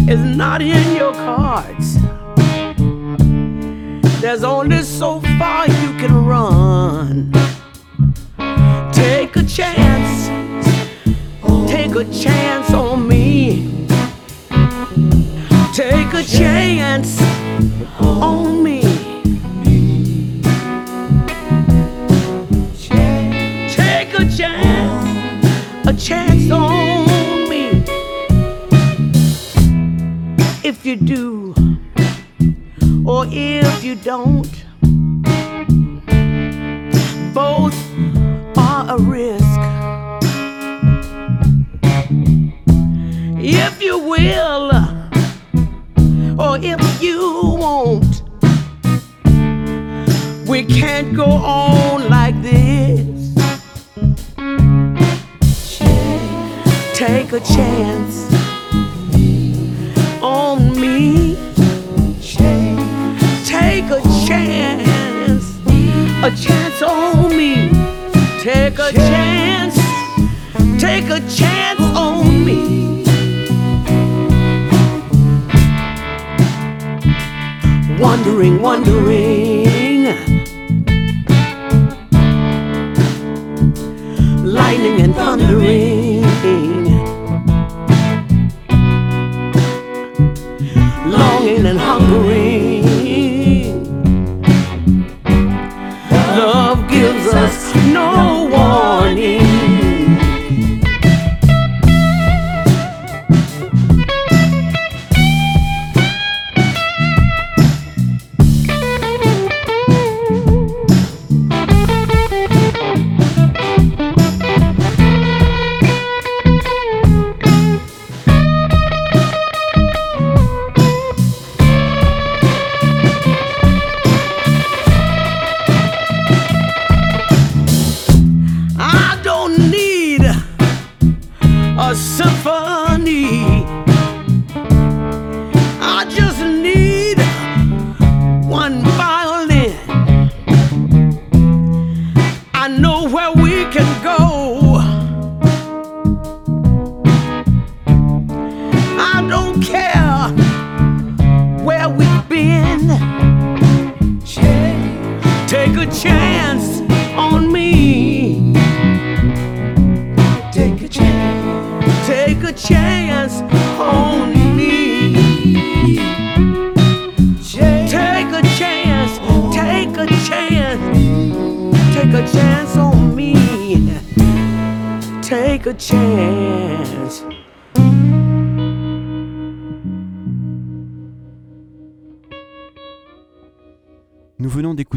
is 0.09 0.18
not 0.34 0.62
in 0.62 0.97
your 0.97 1.12
cards. 1.12 2.06
There's 4.21 4.45
only 4.45 4.83
so 4.83 5.21
far 5.39 5.69
you 5.69 5.95
can 5.99 6.25
run. 6.25 7.33
Take 8.93 9.37
a 9.37 9.43
chance. 9.43 10.29
Take 11.71 11.95
a 11.95 12.05
chance 12.05 12.71
on 12.73 13.07
me. 13.07 13.87
Take 15.75 16.14
a 16.14 16.23
chance 16.23 17.21
on 18.01 18.62
me. 18.62 18.81
Take 23.69 24.14
a 24.19 24.25
chance, 24.37 25.87
a 25.87 25.93
chance 25.93 26.51
on 26.51 27.49
me. 27.51 27.85
If 30.64 30.87
you 30.87 30.97
do, 30.97 31.56
or 33.17 33.25
if 33.31 33.83
you 33.83 33.95
don't, 33.95 34.53
both 37.33 37.75
are 38.59 38.85
a 38.95 38.99
risk. 38.99 39.59
If 43.41 43.83
you 43.83 43.97
will, 43.99 44.67
or 46.39 46.59
if 46.61 47.03
you 47.03 47.57
won't, 47.59 48.23
we 50.47 50.67
can't 50.67 51.17
go 51.17 51.25
on 51.25 52.11
like 52.11 52.37
this. 52.43 53.35
Take 56.95 57.33
a 57.33 57.41
chance 57.41 58.31
on 60.23 60.66
a 66.27 66.31
chance 66.35 66.83
on 66.83 67.37
me. 67.37 67.70
Take 68.41 68.81
a 68.81 68.91
chance. 68.93 69.77
Take 70.81 71.09
a 71.09 71.20
chance 71.29 71.81
on 71.97 72.45
me. 72.45 73.05
Wondering, 78.01 78.61
wondering. 78.61 80.07
Lightning 84.45 85.01
and 85.03 85.14
thundering. 85.14 85.86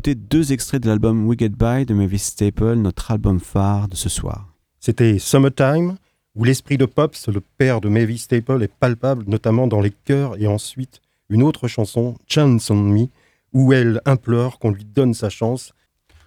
Deux 0.02 0.54
extraits 0.54 0.82
de 0.82 0.88
l'album 0.88 1.28
We 1.28 1.38
Get 1.38 1.50
By 1.50 1.86
de 1.86 1.94
Mavis 1.94 2.20
Staple, 2.20 2.76
notre 2.76 3.12
album 3.12 3.40
phare 3.42 3.90
de 3.90 3.98
ce 3.98 4.08
soir. 4.08 4.48
C'était 4.80 5.20
Summertime, 5.20 5.98
où 6.36 6.46
l'esprit 6.46 6.78
de 6.78 6.86
Pops, 6.86 7.28
le 7.28 7.42
père 7.42 7.82
de 7.82 7.90
Mavis 7.90 8.20
Staple, 8.20 8.64
est 8.64 8.74
palpable, 8.74 9.26
notamment 9.28 9.68
dans 9.68 9.82
les 9.82 9.92
chœurs, 9.92 10.42
et 10.42 10.48
ensuite 10.48 11.02
une 11.30 11.44
autre 11.44 11.68
chanson, 11.68 12.16
Chance 12.28 12.70
on 12.70 12.76
Me, 12.78 13.08
où 13.52 13.74
elle 13.74 14.02
implore 14.06 14.58
qu'on 14.58 14.72
lui 14.72 14.86
donne 14.86 15.14
sa 15.14 15.30
chance. 15.30 15.74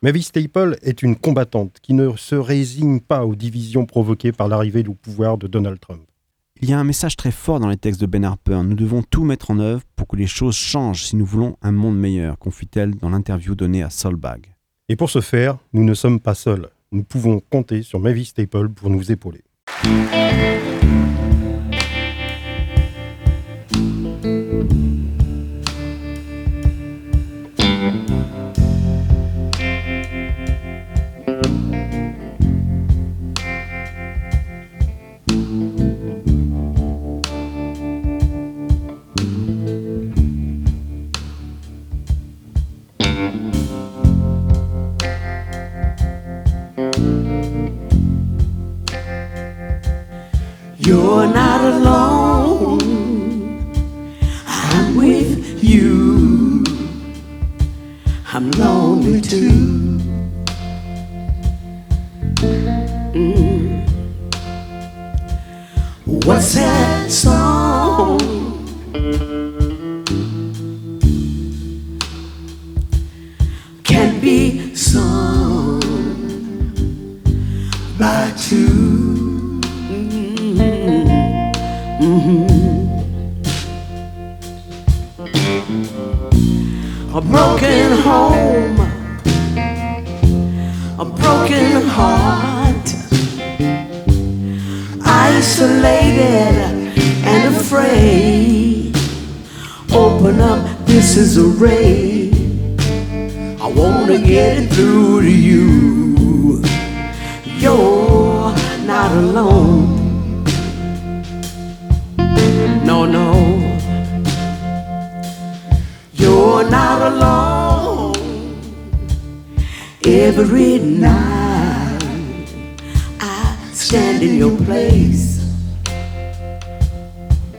Mavis 0.03 0.25
Staple 0.25 0.77
est 0.83 1.03
une 1.03 1.17
combattante 1.17 1.79
qui 1.81 1.95
ne 1.95 2.15
se 2.15 2.35
résigne 2.35 3.01
pas 3.01 3.25
aux 3.25 3.35
divisions 3.35 3.87
provoquées 3.87 4.33
par 4.33 4.49
l'arrivée 4.49 4.85
au 4.87 4.95
pouvoir 4.95 5.39
de 5.39 5.47
Donald 5.47 5.81
Trump. 5.81 6.03
Il 6.65 6.71
y 6.71 6.73
a 6.75 6.79
un 6.79 6.85
message 6.85 7.17
très 7.17 7.33
fort 7.33 7.59
dans 7.59 7.69
les 7.69 7.77
textes 7.77 8.01
de 8.01 8.07
Ben 8.07 8.25
Harper. 8.25 8.61
Nous 8.63 8.77
devons 8.77 9.03
tout 9.03 9.25
mettre 9.25 9.51
en 9.51 9.59
œuvre 9.59 9.83
pour 9.97 10.07
que 10.07 10.15
les 10.15 10.29
choses 10.29 10.55
changent 10.55 11.03
si 11.03 11.17
nous 11.17 11.27
voulons 11.27 11.57
un 11.61 11.73
monde 11.73 11.99
meilleur, 11.99 12.39
confie-t-elle 12.39 12.95
dans 12.95 13.11
l'interview 13.11 13.57
donnée 13.57 13.83
à 13.83 13.91
Soulbag. 13.91 14.47
Et 14.89 14.95
pour 14.95 15.11
ce 15.11 15.21
faire, 15.21 15.59
nous 15.73 15.83
ne 15.83 15.93
sommes 15.93 16.21
pas 16.21 16.37
seuls. 16.37 16.69
Nous 16.93 17.03
pouvons 17.03 17.41
compter 17.41 17.83
sur 17.83 17.99
Mavis 17.99 18.27
Staple 18.27 18.69
pour 18.69 18.91
nous 18.91 19.11
épauler. 19.11 19.43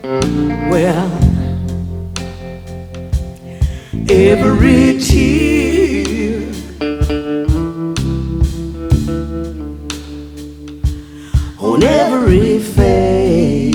Well, 0.04 1.10
every 4.10 4.98
tear 5.00 6.42
on 11.58 11.82
every 11.82 12.58
face 12.58 13.74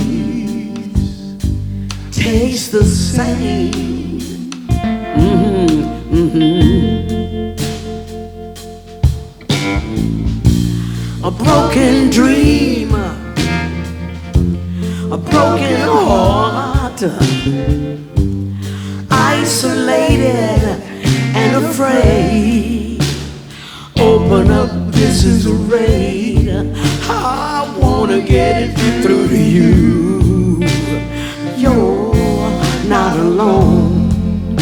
tastes 2.12 2.68
the 2.70 2.84
same. 2.84 4.20
Mhm, 5.18 5.82
mhm. 6.12 7.10
A 11.24 11.32
broken 11.32 12.12
dream, 12.12 12.69
isolated 19.10 20.62
and 21.34 21.64
afraid. 21.64 23.02
Open 23.98 24.52
up, 24.52 24.92
this 24.92 25.24
is 25.24 25.46
a 25.46 25.54
raid. 25.54 26.50
I 27.10 27.74
wanna 27.80 28.20
get 28.20 28.64
it 28.64 29.02
through 29.02 29.30
to 29.30 29.38
you. 29.38 30.62
You're 31.56 32.14
not 32.90 33.18
alone. 33.18 34.58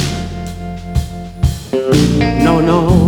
No, 2.43 2.61
no. 2.61 3.06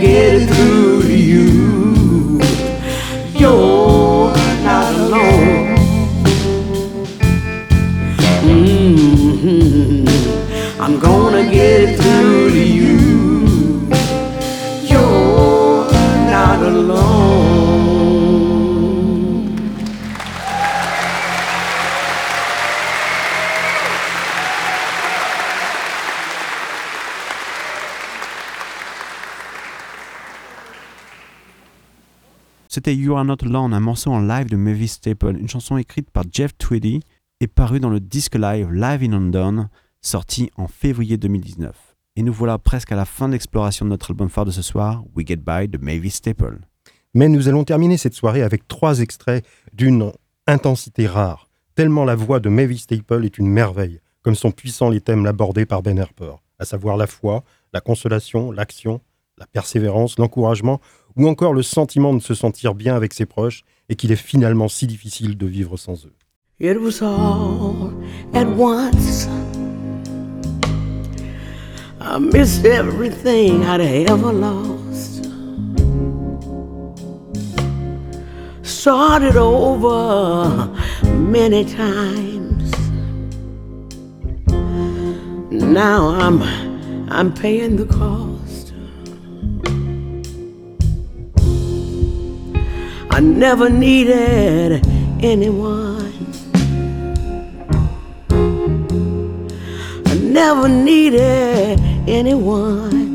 Get 0.00 0.42
it 0.42 0.57
You 33.08 33.16
Are 33.16 33.24
Not 33.24 33.38
Alone, 33.42 33.72
un 33.72 33.80
morceau 33.80 34.12
en 34.12 34.20
live 34.20 34.50
de 34.50 34.56
Mavis 34.56 34.88
Staple, 34.88 35.34
une 35.38 35.48
chanson 35.48 35.78
écrite 35.78 36.10
par 36.10 36.24
Jeff 36.30 36.54
Tweedy 36.58 37.00
et 37.40 37.46
parue 37.46 37.80
dans 37.80 37.88
le 37.88 38.00
disque 38.00 38.34
live 38.34 38.70
Live 38.70 39.02
in 39.02 39.12
London, 39.12 39.68
sorti 40.02 40.50
en 40.58 40.66
février 40.66 41.16
2019. 41.16 41.74
Et 42.16 42.22
nous 42.22 42.34
voilà 42.34 42.58
presque 42.58 42.92
à 42.92 42.96
la 42.96 43.06
fin 43.06 43.28
de 43.28 43.32
l'exploration 43.32 43.86
de 43.86 43.90
notre 43.92 44.10
album 44.10 44.28
phare 44.28 44.44
de 44.44 44.50
ce 44.50 44.60
soir, 44.60 45.04
We 45.16 45.26
Get 45.26 45.36
By 45.36 45.68
de 45.68 45.78
Mavis 45.78 46.16
Staple. 46.16 46.58
Mais 47.14 47.30
nous 47.30 47.48
allons 47.48 47.64
terminer 47.64 47.96
cette 47.96 48.12
soirée 48.12 48.42
avec 48.42 48.68
trois 48.68 49.00
extraits 49.00 49.42
d'une 49.72 50.12
intensité 50.46 51.06
rare, 51.06 51.48
tellement 51.76 52.04
la 52.04 52.14
voix 52.14 52.40
de 52.40 52.50
Mavis 52.50 52.80
Staple 52.80 53.24
est 53.24 53.38
une 53.38 53.48
merveille, 53.48 54.00
comme 54.20 54.34
sont 54.34 54.50
puissants 54.50 54.90
les 54.90 55.00
thèmes 55.00 55.24
abordés 55.24 55.64
par 55.64 55.80
Ben 55.80 55.98
Harper, 55.98 56.34
à 56.58 56.66
savoir 56.66 56.98
la 56.98 57.06
foi, 57.06 57.42
la 57.72 57.80
consolation, 57.80 58.52
l'action, 58.52 59.00
la 59.38 59.46
persévérance, 59.46 60.18
l'encouragement, 60.18 60.78
ou 61.18 61.28
encore 61.28 61.52
le 61.52 61.62
sentiment 61.62 62.14
de 62.14 62.20
se 62.20 62.34
sentir 62.34 62.74
bien 62.74 62.94
avec 62.94 63.12
ses 63.12 63.26
proches 63.26 63.64
et 63.88 63.96
qu'il 63.96 64.12
est 64.12 64.16
finalement 64.16 64.68
si 64.68 64.86
difficile 64.86 65.36
de 65.36 65.46
vivre 65.46 65.76
sans 65.76 66.06
eux. 66.06 66.14
It 66.60 66.76
was 66.80 67.02
all 67.02 67.92
at 68.34 68.46
once. 68.46 69.28
I 72.00 72.18
missed 72.18 72.64
everything 72.64 73.64
I'd 73.64 73.80
ever 73.80 74.32
lost. 74.32 75.26
Started 78.62 79.36
over 79.36 80.68
many 81.04 81.64
times. 81.64 82.72
Now 85.50 86.08
I'm 86.08 86.42
I'm 87.10 87.32
paying 87.32 87.76
the 87.76 87.86
cost. 87.86 88.47
I 93.10 93.20
never 93.20 93.68
needed 93.68 94.86
anyone. 95.20 96.12
I 100.06 100.14
never 100.14 100.68
needed 100.68 101.80
anyone. 102.06 103.08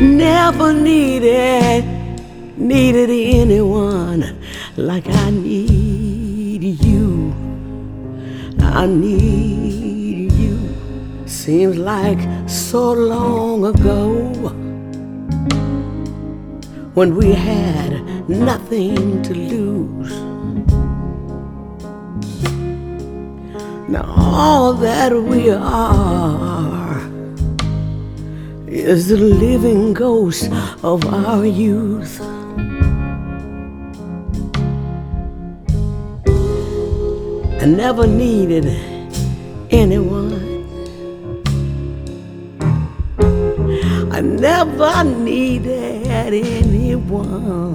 Never 0.00 0.72
needed, 0.72 1.84
needed 2.56 3.10
anyone 3.10 4.36
like 4.76 5.08
I 5.08 5.30
need 5.30 6.62
you. 6.84 7.34
I 8.60 8.86
need 8.86 10.32
you. 10.32 10.58
Seems 11.26 11.76
like 11.76 12.20
so 12.48 12.92
long 12.92 13.64
ago 13.64 14.65
when 16.96 17.14
we 17.14 17.30
had 17.32 17.92
nothing 18.26 19.22
to 19.22 19.34
lose. 19.34 20.12
Now 23.86 24.06
all 24.16 24.72
that 24.72 25.12
we 25.12 25.50
are 25.50 26.98
is 28.66 29.08
the 29.08 29.18
living 29.18 29.92
ghost 29.92 30.50
of 30.82 31.04
our 31.12 31.44
youth. 31.44 32.18
I 37.60 37.66
never 37.66 38.06
needed 38.06 38.64
anyone. 39.70 40.25
Never 44.46 45.02
needed 45.02 46.06
anyone. 46.06 47.74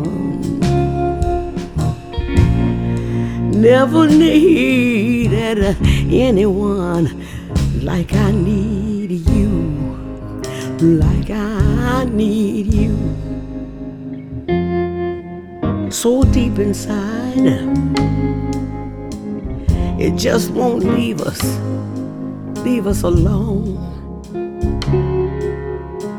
Never 3.51 4.07
needed 4.07 5.76
anyone 6.09 7.05
like 7.84 8.13
I 8.13 8.32
need 8.32 9.11
you. 9.11 9.51
Like 10.80 11.30
I 11.30 12.05
need 12.05 12.67
you. 12.74 12.95
So 15.91 16.24
deep 16.24 16.57
inside, 16.57 17.47
it 19.99 20.15
just 20.15 20.51
won't 20.51 20.86
leave 20.86 21.19
us, 21.19 21.43
leave 22.63 22.88
us 22.88 23.03
alone. 23.03 23.91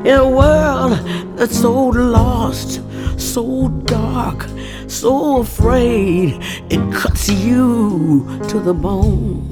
In 0.04 0.16
a 0.18 0.28
world 0.28 0.98
that's 1.36 1.60
so 1.60 1.72
lost, 1.86 2.80
so 3.20 3.68
dark, 3.84 4.48
so 4.88 5.38
afraid, 5.38 6.38
it 6.70 6.92
cuts 6.92 7.28
you 7.28 8.26
to 8.48 8.58
the 8.58 8.74
bone. 8.74 9.46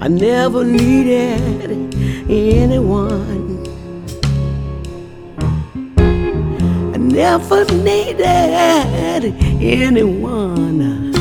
I 0.00 0.06
never 0.06 0.64
needed 0.64 1.72
anyone. 2.30 3.64
I 6.94 6.98
never 6.98 7.64
needed 7.64 8.24
anyone. 9.60 11.13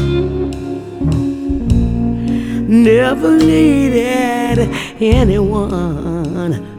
Never 2.68 3.38
needed 3.38 4.70
anyone. 5.02 6.73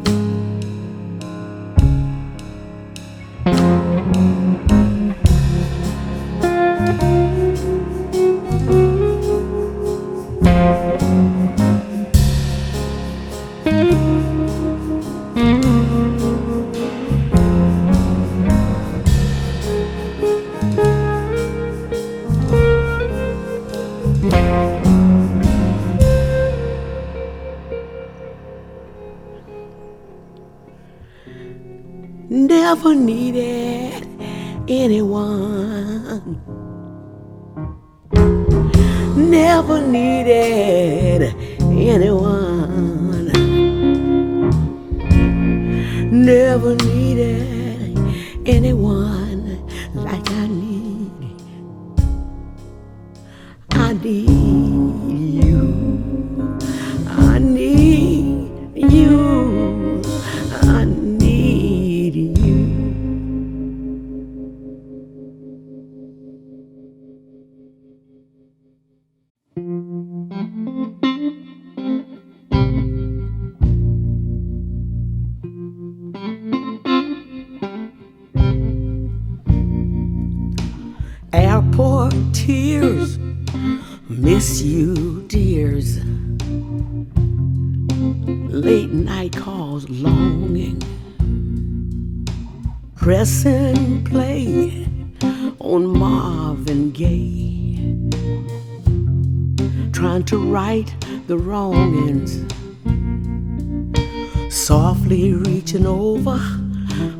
Softly 104.51 105.35
reaching 105.35 105.87
over 105.87 106.37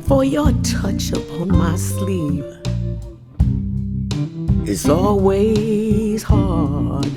for 0.01 0.25
your 0.25 0.51
touch 0.61 1.13
upon 1.13 1.57
my 1.57 1.77
sleeve. 1.77 2.43
It's 4.67 4.89
always 4.89 6.23
hard, 6.23 7.09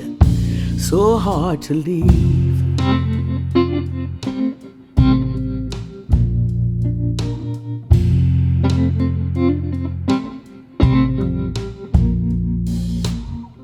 so 0.78 1.18
hard 1.18 1.60
to 1.62 1.74
leave. 1.74 2.62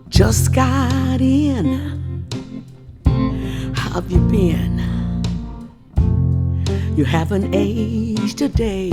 Just 0.08 0.52
got 0.52 1.20
in. 1.20 1.93
How've 3.94 4.10
you 4.10 4.18
been? 4.22 4.82
You 6.96 7.04
haven't 7.04 7.54
aged 7.54 8.42
a 8.42 8.48
day. 8.48 8.90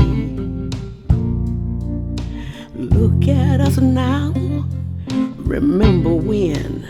Look 2.75 3.27
at 3.27 3.61
us 3.61 3.79
now. 3.79 4.31
Remember 5.37 6.13
when 6.13 6.85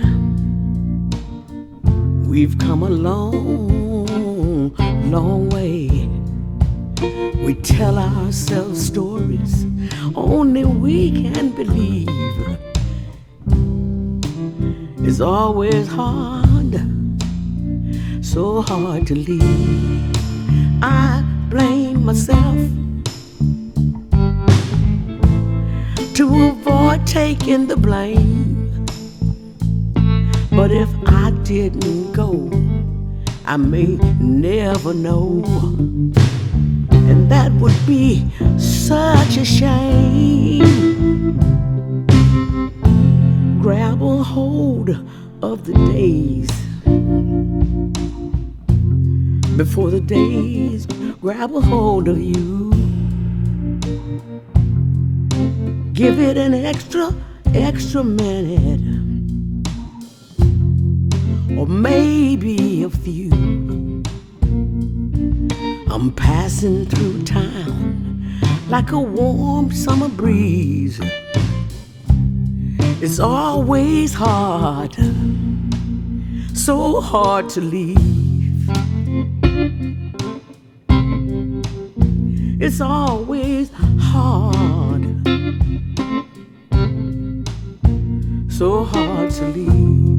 we've 2.27 2.57
come 2.57 2.83
a 2.83 2.89
long, 2.89 4.75
long 5.09 5.49
way. 5.49 5.87
We 7.41 7.53
tell 7.53 7.97
ourselves 7.97 8.85
stories 8.85 9.65
only 10.15 10.65
we 10.65 11.11
can 11.11 11.51
believe. 11.51 12.09
It's 15.07 15.21
always 15.21 15.87
hard, 15.87 16.50
so 18.31 18.61
hard 18.61 19.05
to 19.05 19.13
leave. 19.13 20.15
I 20.81 21.21
blame 21.49 22.05
myself 22.05 22.55
to 26.13 26.25
avoid 26.47 27.05
taking 27.05 27.67
the 27.67 27.75
blame. 27.75 28.85
But 30.49 30.71
if 30.71 30.87
I 31.07 31.31
didn't 31.43 32.13
go, 32.13 32.49
I 33.45 33.57
may 33.57 33.97
never 34.21 34.93
know. 34.93 35.43
And 37.09 37.29
that 37.29 37.51
would 37.59 37.85
be 37.85 38.25
such 38.57 39.35
a 39.35 39.43
shame. 39.43 40.63
Grab 43.61 44.01
a 44.01 44.23
hold 44.23 44.89
of 45.41 45.65
the 45.65 45.73
days 45.91 46.49
before 49.57 49.89
the 49.91 49.99
days 49.99 50.85
grab 51.21 51.53
a 51.53 51.61
hold 51.61 52.07
of 52.07 52.19
you. 52.19 52.71
Give 55.93 56.19
it 56.19 56.37
an 56.37 56.53
extra, 56.53 57.13
extra 57.53 58.03
minute, 58.03 58.81
or 61.57 61.67
maybe 61.67 62.83
a 62.83 62.89
few. 62.89 63.31
I'm 65.89 66.11
passing 66.15 66.85
through 66.85 67.23
town 67.23 68.39
like 68.69 68.91
a 68.91 68.99
warm 68.99 69.71
summer 69.71 70.07
breeze. 70.07 70.99
It's 73.01 73.19
always 73.19 74.13
hard, 74.13 74.95
so 76.55 77.01
hard 77.01 77.49
to 77.49 77.61
leave. 77.61 78.10
It's 82.63 82.79
always 82.79 83.71
hard, 83.99 85.01
so 88.51 88.83
hard 88.83 89.31
to 89.31 89.45
leave. 89.47 90.11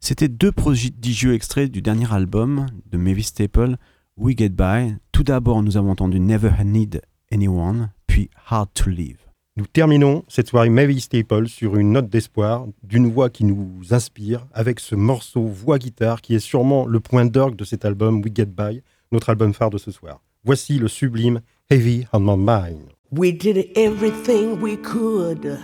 C'était 0.00 0.28
deux 0.28 0.50
prodigieux 0.50 1.34
extraits 1.34 1.70
du 1.70 1.82
dernier 1.82 2.10
album 2.10 2.66
de 2.90 2.96
Mavis 2.96 3.24
Staple, 3.24 3.76
We 4.20 4.36
Get 4.36 4.50
By. 4.50 4.96
Tout 5.12 5.22
d'abord, 5.22 5.62
nous 5.62 5.78
avons 5.78 5.92
entendu 5.92 6.20
Never 6.20 6.50
Need 6.62 7.00
Anyone, 7.32 7.88
puis 8.06 8.28
Hard 8.50 8.68
to 8.74 8.90
Live. 8.90 9.16
Nous 9.56 9.64
terminons 9.64 10.24
cette 10.28 10.48
soirée 10.48 10.68
Mavis 10.68 11.00
Staple 11.00 11.48
sur 11.48 11.76
une 11.76 11.92
note 11.92 12.10
d'espoir, 12.10 12.66
d'une 12.82 13.10
voix 13.10 13.30
qui 13.30 13.44
nous 13.44 13.80
inspire, 13.92 14.46
avec 14.52 14.78
ce 14.78 14.94
morceau 14.94 15.46
voix-guitare 15.46 16.20
qui 16.20 16.34
est 16.34 16.38
sûrement 16.38 16.84
le 16.84 17.00
point 17.00 17.24
d'orgue 17.24 17.56
de 17.56 17.64
cet 17.64 17.86
album 17.86 18.20
We 18.20 18.30
Get 18.34 18.44
By, 18.54 18.82
notre 19.10 19.30
album 19.30 19.54
phare 19.54 19.70
de 19.70 19.78
ce 19.78 19.90
soir. 19.90 20.20
Voici 20.44 20.78
le 20.78 20.88
sublime 20.88 21.40
Heavy 21.70 22.04
on 22.12 22.20
My 22.20 22.36
Mind. 22.36 22.90
We 23.10 23.32
did 23.32 23.70
everything 23.74 24.60
we 24.60 24.76
could 24.82 25.58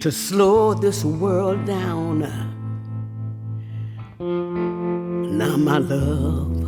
to 0.00 0.10
slow 0.10 0.74
this 0.74 1.04
world 1.04 1.66
down. 1.66 2.26
Now 4.18 5.58
my 5.58 5.78
love 5.78 6.67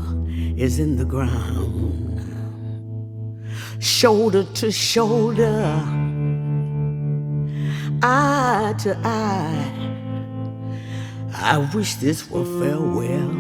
is 0.61 0.79
in 0.79 0.97
the 0.97 1.07
ground, 1.07 2.21
shoulder 3.79 4.45
to 4.45 4.71
shoulder, 4.71 5.83
eye 8.03 8.75
to 8.79 8.95
eye. 9.03 9.73
I 11.35 11.57
wish 11.75 11.95
this 11.95 12.31
were 12.31 12.45
farewell, 12.45 13.33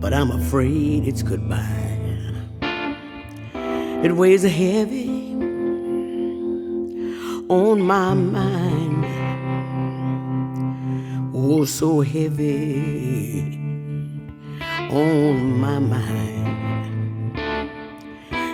but 0.00 0.12
I'm 0.12 0.30
afraid 0.30 1.08
it's 1.08 1.22
goodbye. 1.22 1.88
It 4.04 4.12
weighs 4.12 4.44
a 4.44 4.50
heavy 4.50 5.32
on 7.48 7.80
my 7.80 8.12
mind. 8.12 9.06
Oh, 11.34 11.64
so 11.64 12.02
heavy 12.02 13.61
on 14.92 15.58
my 15.58 15.78
mind. 15.78 17.38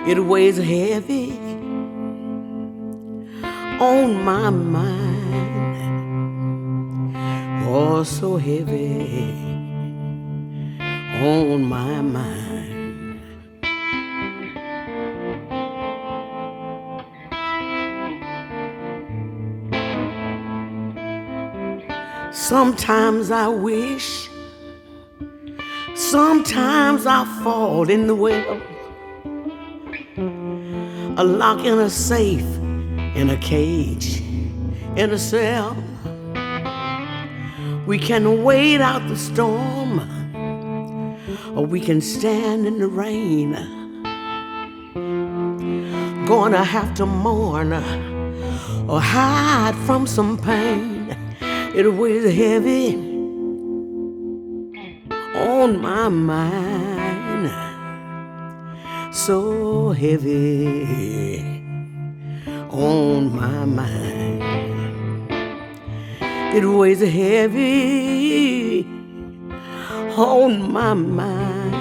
It 0.09 0.19
weighs 0.21 0.57
heavy 0.57 1.33
on 3.81 4.23
my 4.25 4.51
mind. 4.51 5.19
Oh, 7.67 8.05
so 8.05 8.37
heavy 8.37 9.33
on 11.21 11.65
my 11.65 12.01
mind. 12.01 13.21
Sometimes 22.33 23.31
I 23.31 23.49
wish 23.49 24.31
sometimes 26.11 27.05
I 27.05 27.27
fall 27.43 27.91
in 27.91 28.07
the 28.07 28.15
well. 28.15 28.63
A 31.19 31.25
lock 31.25 31.65
in 31.67 31.79
a 31.79 31.91
safe, 31.91 32.51
in 33.15 33.29
a 33.29 33.37
cage, 33.37 34.21
in 34.97 35.11
a 35.11 35.19
cell. 35.19 35.77
We 37.87 37.99
can 37.99 38.43
wait 38.43 38.81
out 38.81 39.07
the 39.09 39.17
storm, 39.17 40.01
or 41.55 41.67
we 41.67 41.81
can 41.81 42.01
stand 42.01 42.67
in 42.67 42.79
the 42.79 42.89
rain. 42.89 43.53
Gonna 46.27 46.65
have 46.65 46.95
to 46.95 47.07
mourn 47.07 47.73
or 48.89 49.01
hide 49.01 49.77
from 49.87 50.07
some 50.07 50.39
pain. 50.39 51.15
It 51.75 51.87
weighs 51.93 52.35
heavy 52.35 53.08
on 55.59 55.81
my 55.81 56.09
mind, 56.09 57.51
so 59.13 59.91
heavy 59.91 61.41
on 62.71 63.35
my 63.35 63.65
mind. 63.65 64.43
It 66.55 66.65
weighs 66.65 67.01
heavy 67.01 68.87
on 70.17 70.73
my 70.73 70.95
mind. 70.95 71.75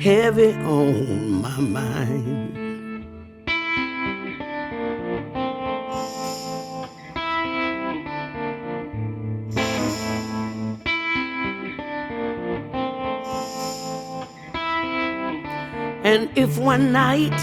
Heavy 0.00 0.54
on 0.54 1.42
my 1.42 1.60
mind. 1.60 2.55
And 16.16 16.30
if 16.34 16.56
one 16.56 16.92
night 16.92 17.38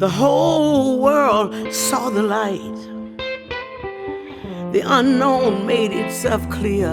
the 0.00 0.08
whole 0.08 0.98
world 0.98 1.72
saw 1.72 2.10
the 2.10 2.24
light, 2.24 2.78
the 4.72 4.82
unknown 4.84 5.64
made 5.64 5.92
itself 5.92 6.42
clear. 6.50 6.90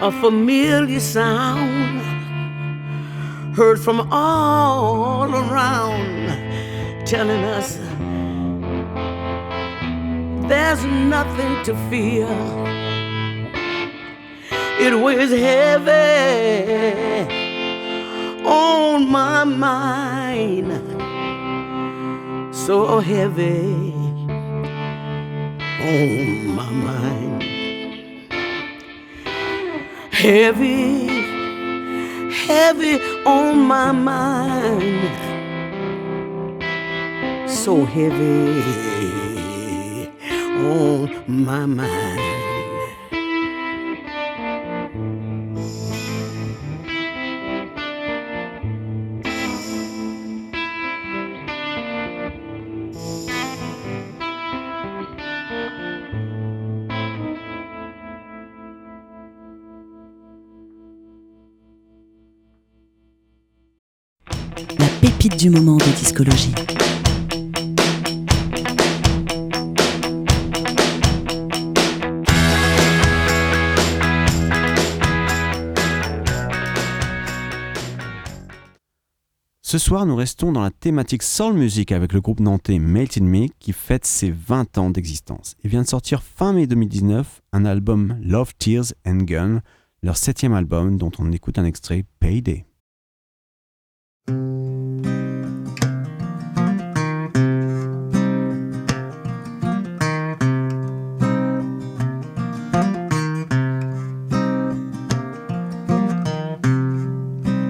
A 0.00 0.10
familiar 0.22 1.00
sound 1.00 2.00
heard 3.54 3.78
from 3.78 4.08
all 4.10 5.30
around, 5.34 7.04
telling 7.04 7.44
us 7.44 7.76
there's 10.48 10.82
nothing 10.86 11.62
to 11.64 11.74
fear. 11.90 12.67
It 14.80 14.94
weighs 14.94 15.32
heavy 15.32 15.92
on 18.46 19.10
my 19.10 19.42
mind, 19.42 20.70
so 22.54 23.00
heavy 23.00 23.92
on 25.82 26.46
my 26.54 26.70
mind, 26.70 27.42
heavy, 30.12 31.08
heavy 32.46 33.00
on 33.26 33.58
my 33.58 33.90
mind, 33.90 35.10
so 37.50 37.84
heavy 37.84 38.62
on 40.56 41.24
my 41.26 41.66
mind. 41.66 42.27
Ce 66.18 66.24
soir, 79.78 80.06
nous 80.06 80.16
restons 80.16 80.50
dans 80.50 80.62
la 80.62 80.72
thématique 80.72 81.22
soul 81.22 81.54
music 81.54 81.92
avec 81.92 82.12
le 82.12 82.20
groupe 82.20 82.40
nantais 82.40 82.80
Melted 82.80 83.22
Me 83.22 83.46
qui 83.60 83.72
fête 83.72 84.04
ses 84.04 84.32
20 84.32 84.76
ans 84.78 84.90
d'existence 84.90 85.54
et 85.62 85.68
vient 85.68 85.82
de 85.82 85.86
sortir 85.86 86.24
fin 86.24 86.52
mai 86.52 86.66
2019 86.66 87.42
un 87.52 87.64
album 87.64 88.18
Love, 88.24 88.54
Tears 88.58 88.92
and 89.06 89.18
Gun, 89.18 89.62
leur 90.02 90.16
septième 90.16 90.54
album 90.54 90.96
dont 90.96 91.12
on 91.20 91.30
écoute 91.30 91.58
un 91.58 91.64
extrait 91.64 92.04
Payday. 92.18 92.64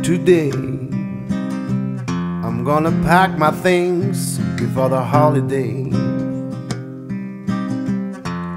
Today, 0.09 0.51
I'm 2.47 2.65
gonna 2.65 2.93
pack 3.03 3.37
my 3.37 3.51
things 3.51 4.39
before 4.57 4.89
the 4.89 5.03
holiday. 5.03 5.85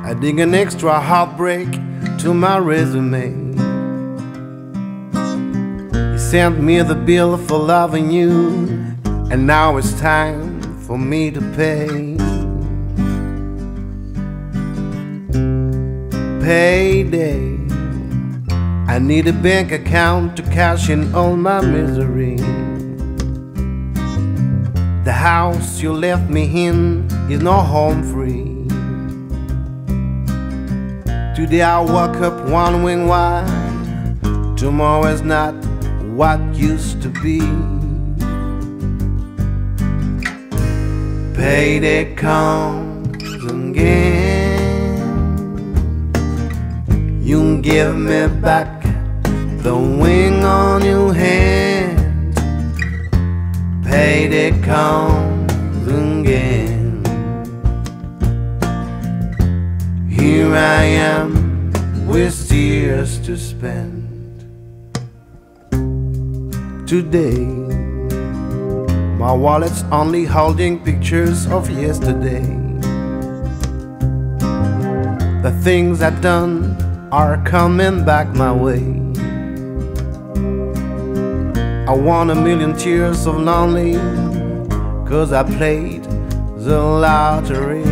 I 0.09 0.13
dig 0.13 0.39
an 0.39 0.55
extra 0.55 0.97
heartbreak 0.97 1.67
to 2.19 2.33
my 2.33 2.57
resume. 2.57 3.51
You 6.13 6.17
sent 6.17 6.61
me 6.61 6.81
the 6.83 6.95
bill 6.95 7.37
for 7.37 7.59
loving 7.59 8.09
you, 8.11 8.31
and 9.29 9.45
now 9.45 9.75
it's 9.75 9.91
time 9.99 10.61
for 10.87 10.97
me 10.97 11.31
to 11.31 11.41
pay. 11.57 12.15
Payday. 16.45 17.57
I 18.87 18.99
need 18.99 19.27
a 19.27 19.33
bank 19.33 19.71
account 19.73 20.40
cash 20.51 20.89
in 20.89 21.15
all 21.15 21.37
my 21.37 21.61
misery. 21.61 22.35
The 25.05 25.13
house 25.13 25.81
you 25.81 25.93
left 25.93 26.29
me 26.29 26.67
in 26.67 27.07
is 27.29 27.41
no 27.41 27.53
home 27.53 28.03
free. 28.03 28.67
Today 31.35 31.61
I 31.61 31.79
woke 31.79 32.17
up 32.17 32.49
wondering 32.49 33.07
why 33.07 33.45
tomorrow 34.57 35.07
is 35.07 35.21
not 35.21 35.53
what 36.17 36.39
used 36.53 37.01
to 37.03 37.09
be. 37.23 37.39
Payday 41.33 42.13
comes 42.15 43.45
again. 43.45 44.91
You 47.21 47.61
give 47.61 47.95
me 47.95 48.27
back 48.27 48.80
the 49.61 49.75
wing 49.75 50.43
on 50.43 50.83
your 50.83 51.13
hand. 51.13 52.35
Payday 53.85 54.59
comes 54.63 55.87
again. 55.87 57.03
Here 60.09 60.51
I 60.55 60.83
am 60.83 61.71
with 62.07 62.49
tears 62.49 63.19
to 63.19 63.37
spend. 63.37 64.09
Today, 66.87 67.45
my 69.19 69.31
wallet's 69.31 69.83
only 69.91 70.25
holding 70.25 70.83
pictures 70.83 71.45
of 71.47 71.69
yesterday. 71.69 72.47
The 75.43 75.55
things 75.63 76.01
I've 76.01 76.19
done 76.21 76.75
are 77.11 77.37
coming 77.45 78.03
back 78.03 78.27
my 78.29 78.51
way. 78.51 79.00
I 81.91 81.93
won 81.93 82.29
a 82.29 82.35
million 82.35 82.73
tears 82.77 83.27
of 83.27 83.37
lonely, 83.37 83.95
cause 85.05 85.33
I 85.33 85.43
played 85.43 86.05
the 86.55 86.81
lottery. 86.81 87.83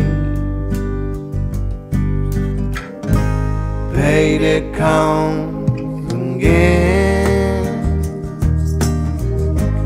Payday 3.92 4.72
comes 4.72 6.14
again. 6.14 7.66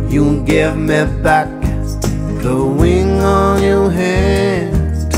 You 0.09 0.45
give 0.45 0.77
me 0.77 1.07
back 1.25 1.49
the 2.45 2.65
wing 2.65 3.21
on 3.21 3.65
your 3.65 3.91
hand. 3.91 5.11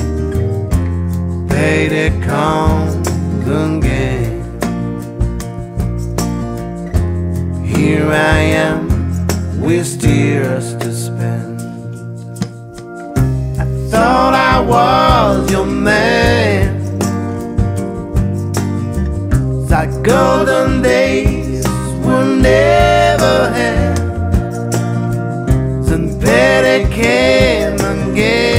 Payday 1.50 2.18
comes 2.22 3.06
again. 3.46 4.42
Here 7.62 8.10
I 8.10 8.38
am 8.38 8.85
with 9.60 10.00
tears 10.00 10.74
to 10.76 10.92
spend. 10.92 11.60
I 13.60 13.64
thought 13.90 14.34
I 14.34 14.60
was 14.60 15.50
your 15.50 15.66
man. 15.66 16.98
That 19.68 19.90
golden 20.02 20.82
days 20.82 21.66
were 22.04 22.24
never 22.24 23.50
had. 23.50 23.96
Then 25.84 26.18
Betty 26.20 26.94
came. 26.94 27.36
Left 28.26 28.55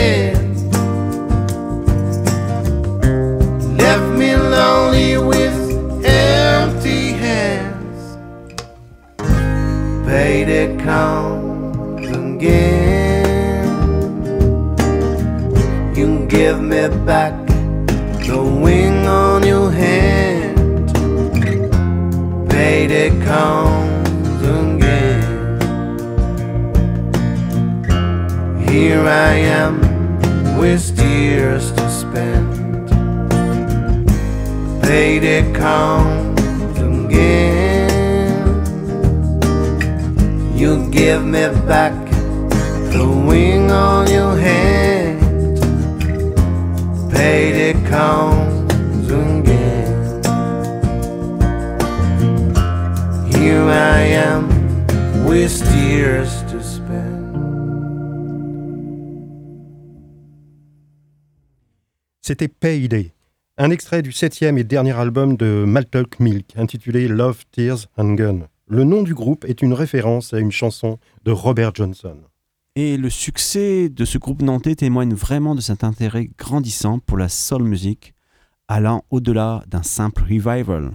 back 41.67 41.93
wing 43.27 43.69
on 43.71 44.07
your 44.09 44.35
hand. 44.37 45.59
Payday 47.11 47.73
comes 47.89 49.11
again. 49.11 50.21
Here 53.31 53.63
I 53.63 53.99
am 54.29 54.47
with 55.25 55.55
tears 55.71 56.43
to 56.51 56.61
spend. 56.61 57.17
C'était 62.21 62.47
Payday, 62.47 63.11
un 63.57 63.71
extrait 63.71 64.01
du 64.01 64.11
septième 64.11 64.57
et 64.57 64.63
dernier 64.63 64.91
album 64.91 65.37
de 65.37 65.63
Maltalk 65.65 66.19
Milk, 66.19 66.53
intitulé 66.57 67.07
Love, 67.07 67.43
Tears 67.51 67.87
and 67.97 68.15
Gun. 68.15 68.47
Le 68.69 68.83
nom 68.83 69.01
du 69.01 69.13
groupe 69.13 69.45
est 69.45 69.61
une 69.61 69.71
référence 69.71 70.33
à 70.33 70.39
une 70.39 70.51
chanson 70.51 70.99
de 71.23 71.31
Robert 71.31 71.73
Johnson. 71.73 72.17
Et 72.75 72.97
le 72.97 73.09
succès 73.09 73.87
de 73.87 74.03
ce 74.03 74.17
groupe 74.17 74.41
nantais 74.41 74.75
témoigne 74.75 75.13
vraiment 75.13 75.55
de 75.55 75.61
cet 75.61 75.85
intérêt 75.85 76.29
grandissant 76.37 76.99
pour 76.99 77.17
la 77.17 77.29
soul 77.29 77.63
music, 77.63 78.13
allant 78.67 79.05
au-delà 79.09 79.63
d'un 79.67 79.83
simple 79.83 80.23
revival. 80.23 80.91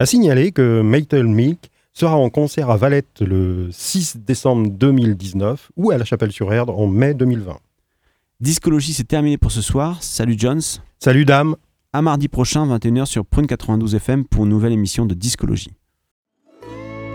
À 0.00 0.06
signaler 0.06 0.50
que 0.50 0.80
Maytel 0.80 1.28
Milk 1.28 1.70
sera 1.92 2.16
en 2.16 2.28
concert 2.28 2.70
à 2.70 2.76
Valette 2.76 3.20
le 3.20 3.68
6 3.70 4.16
décembre 4.26 4.68
2019 4.68 5.70
ou 5.76 5.92
à 5.92 5.98
la 5.98 6.04
Chapelle-sur-Erdre 6.04 6.76
en 6.76 6.88
mai 6.88 7.14
2020. 7.14 7.56
Discologie, 8.40 8.94
c'est 8.94 9.04
terminé 9.04 9.38
pour 9.38 9.52
ce 9.52 9.62
soir. 9.62 10.02
Salut 10.02 10.34
Jones. 10.36 10.60
Salut 10.98 11.24
Dame. 11.24 11.54
À 11.92 12.02
mardi 12.02 12.26
prochain, 12.26 12.66
21h 12.66 13.06
sur 13.06 13.24
Prune 13.24 13.46
92 13.46 13.94
FM 13.94 14.24
pour 14.26 14.42
une 14.42 14.50
nouvelle 14.50 14.72
émission 14.72 15.06
de 15.06 15.14
Discologie. 15.14 15.70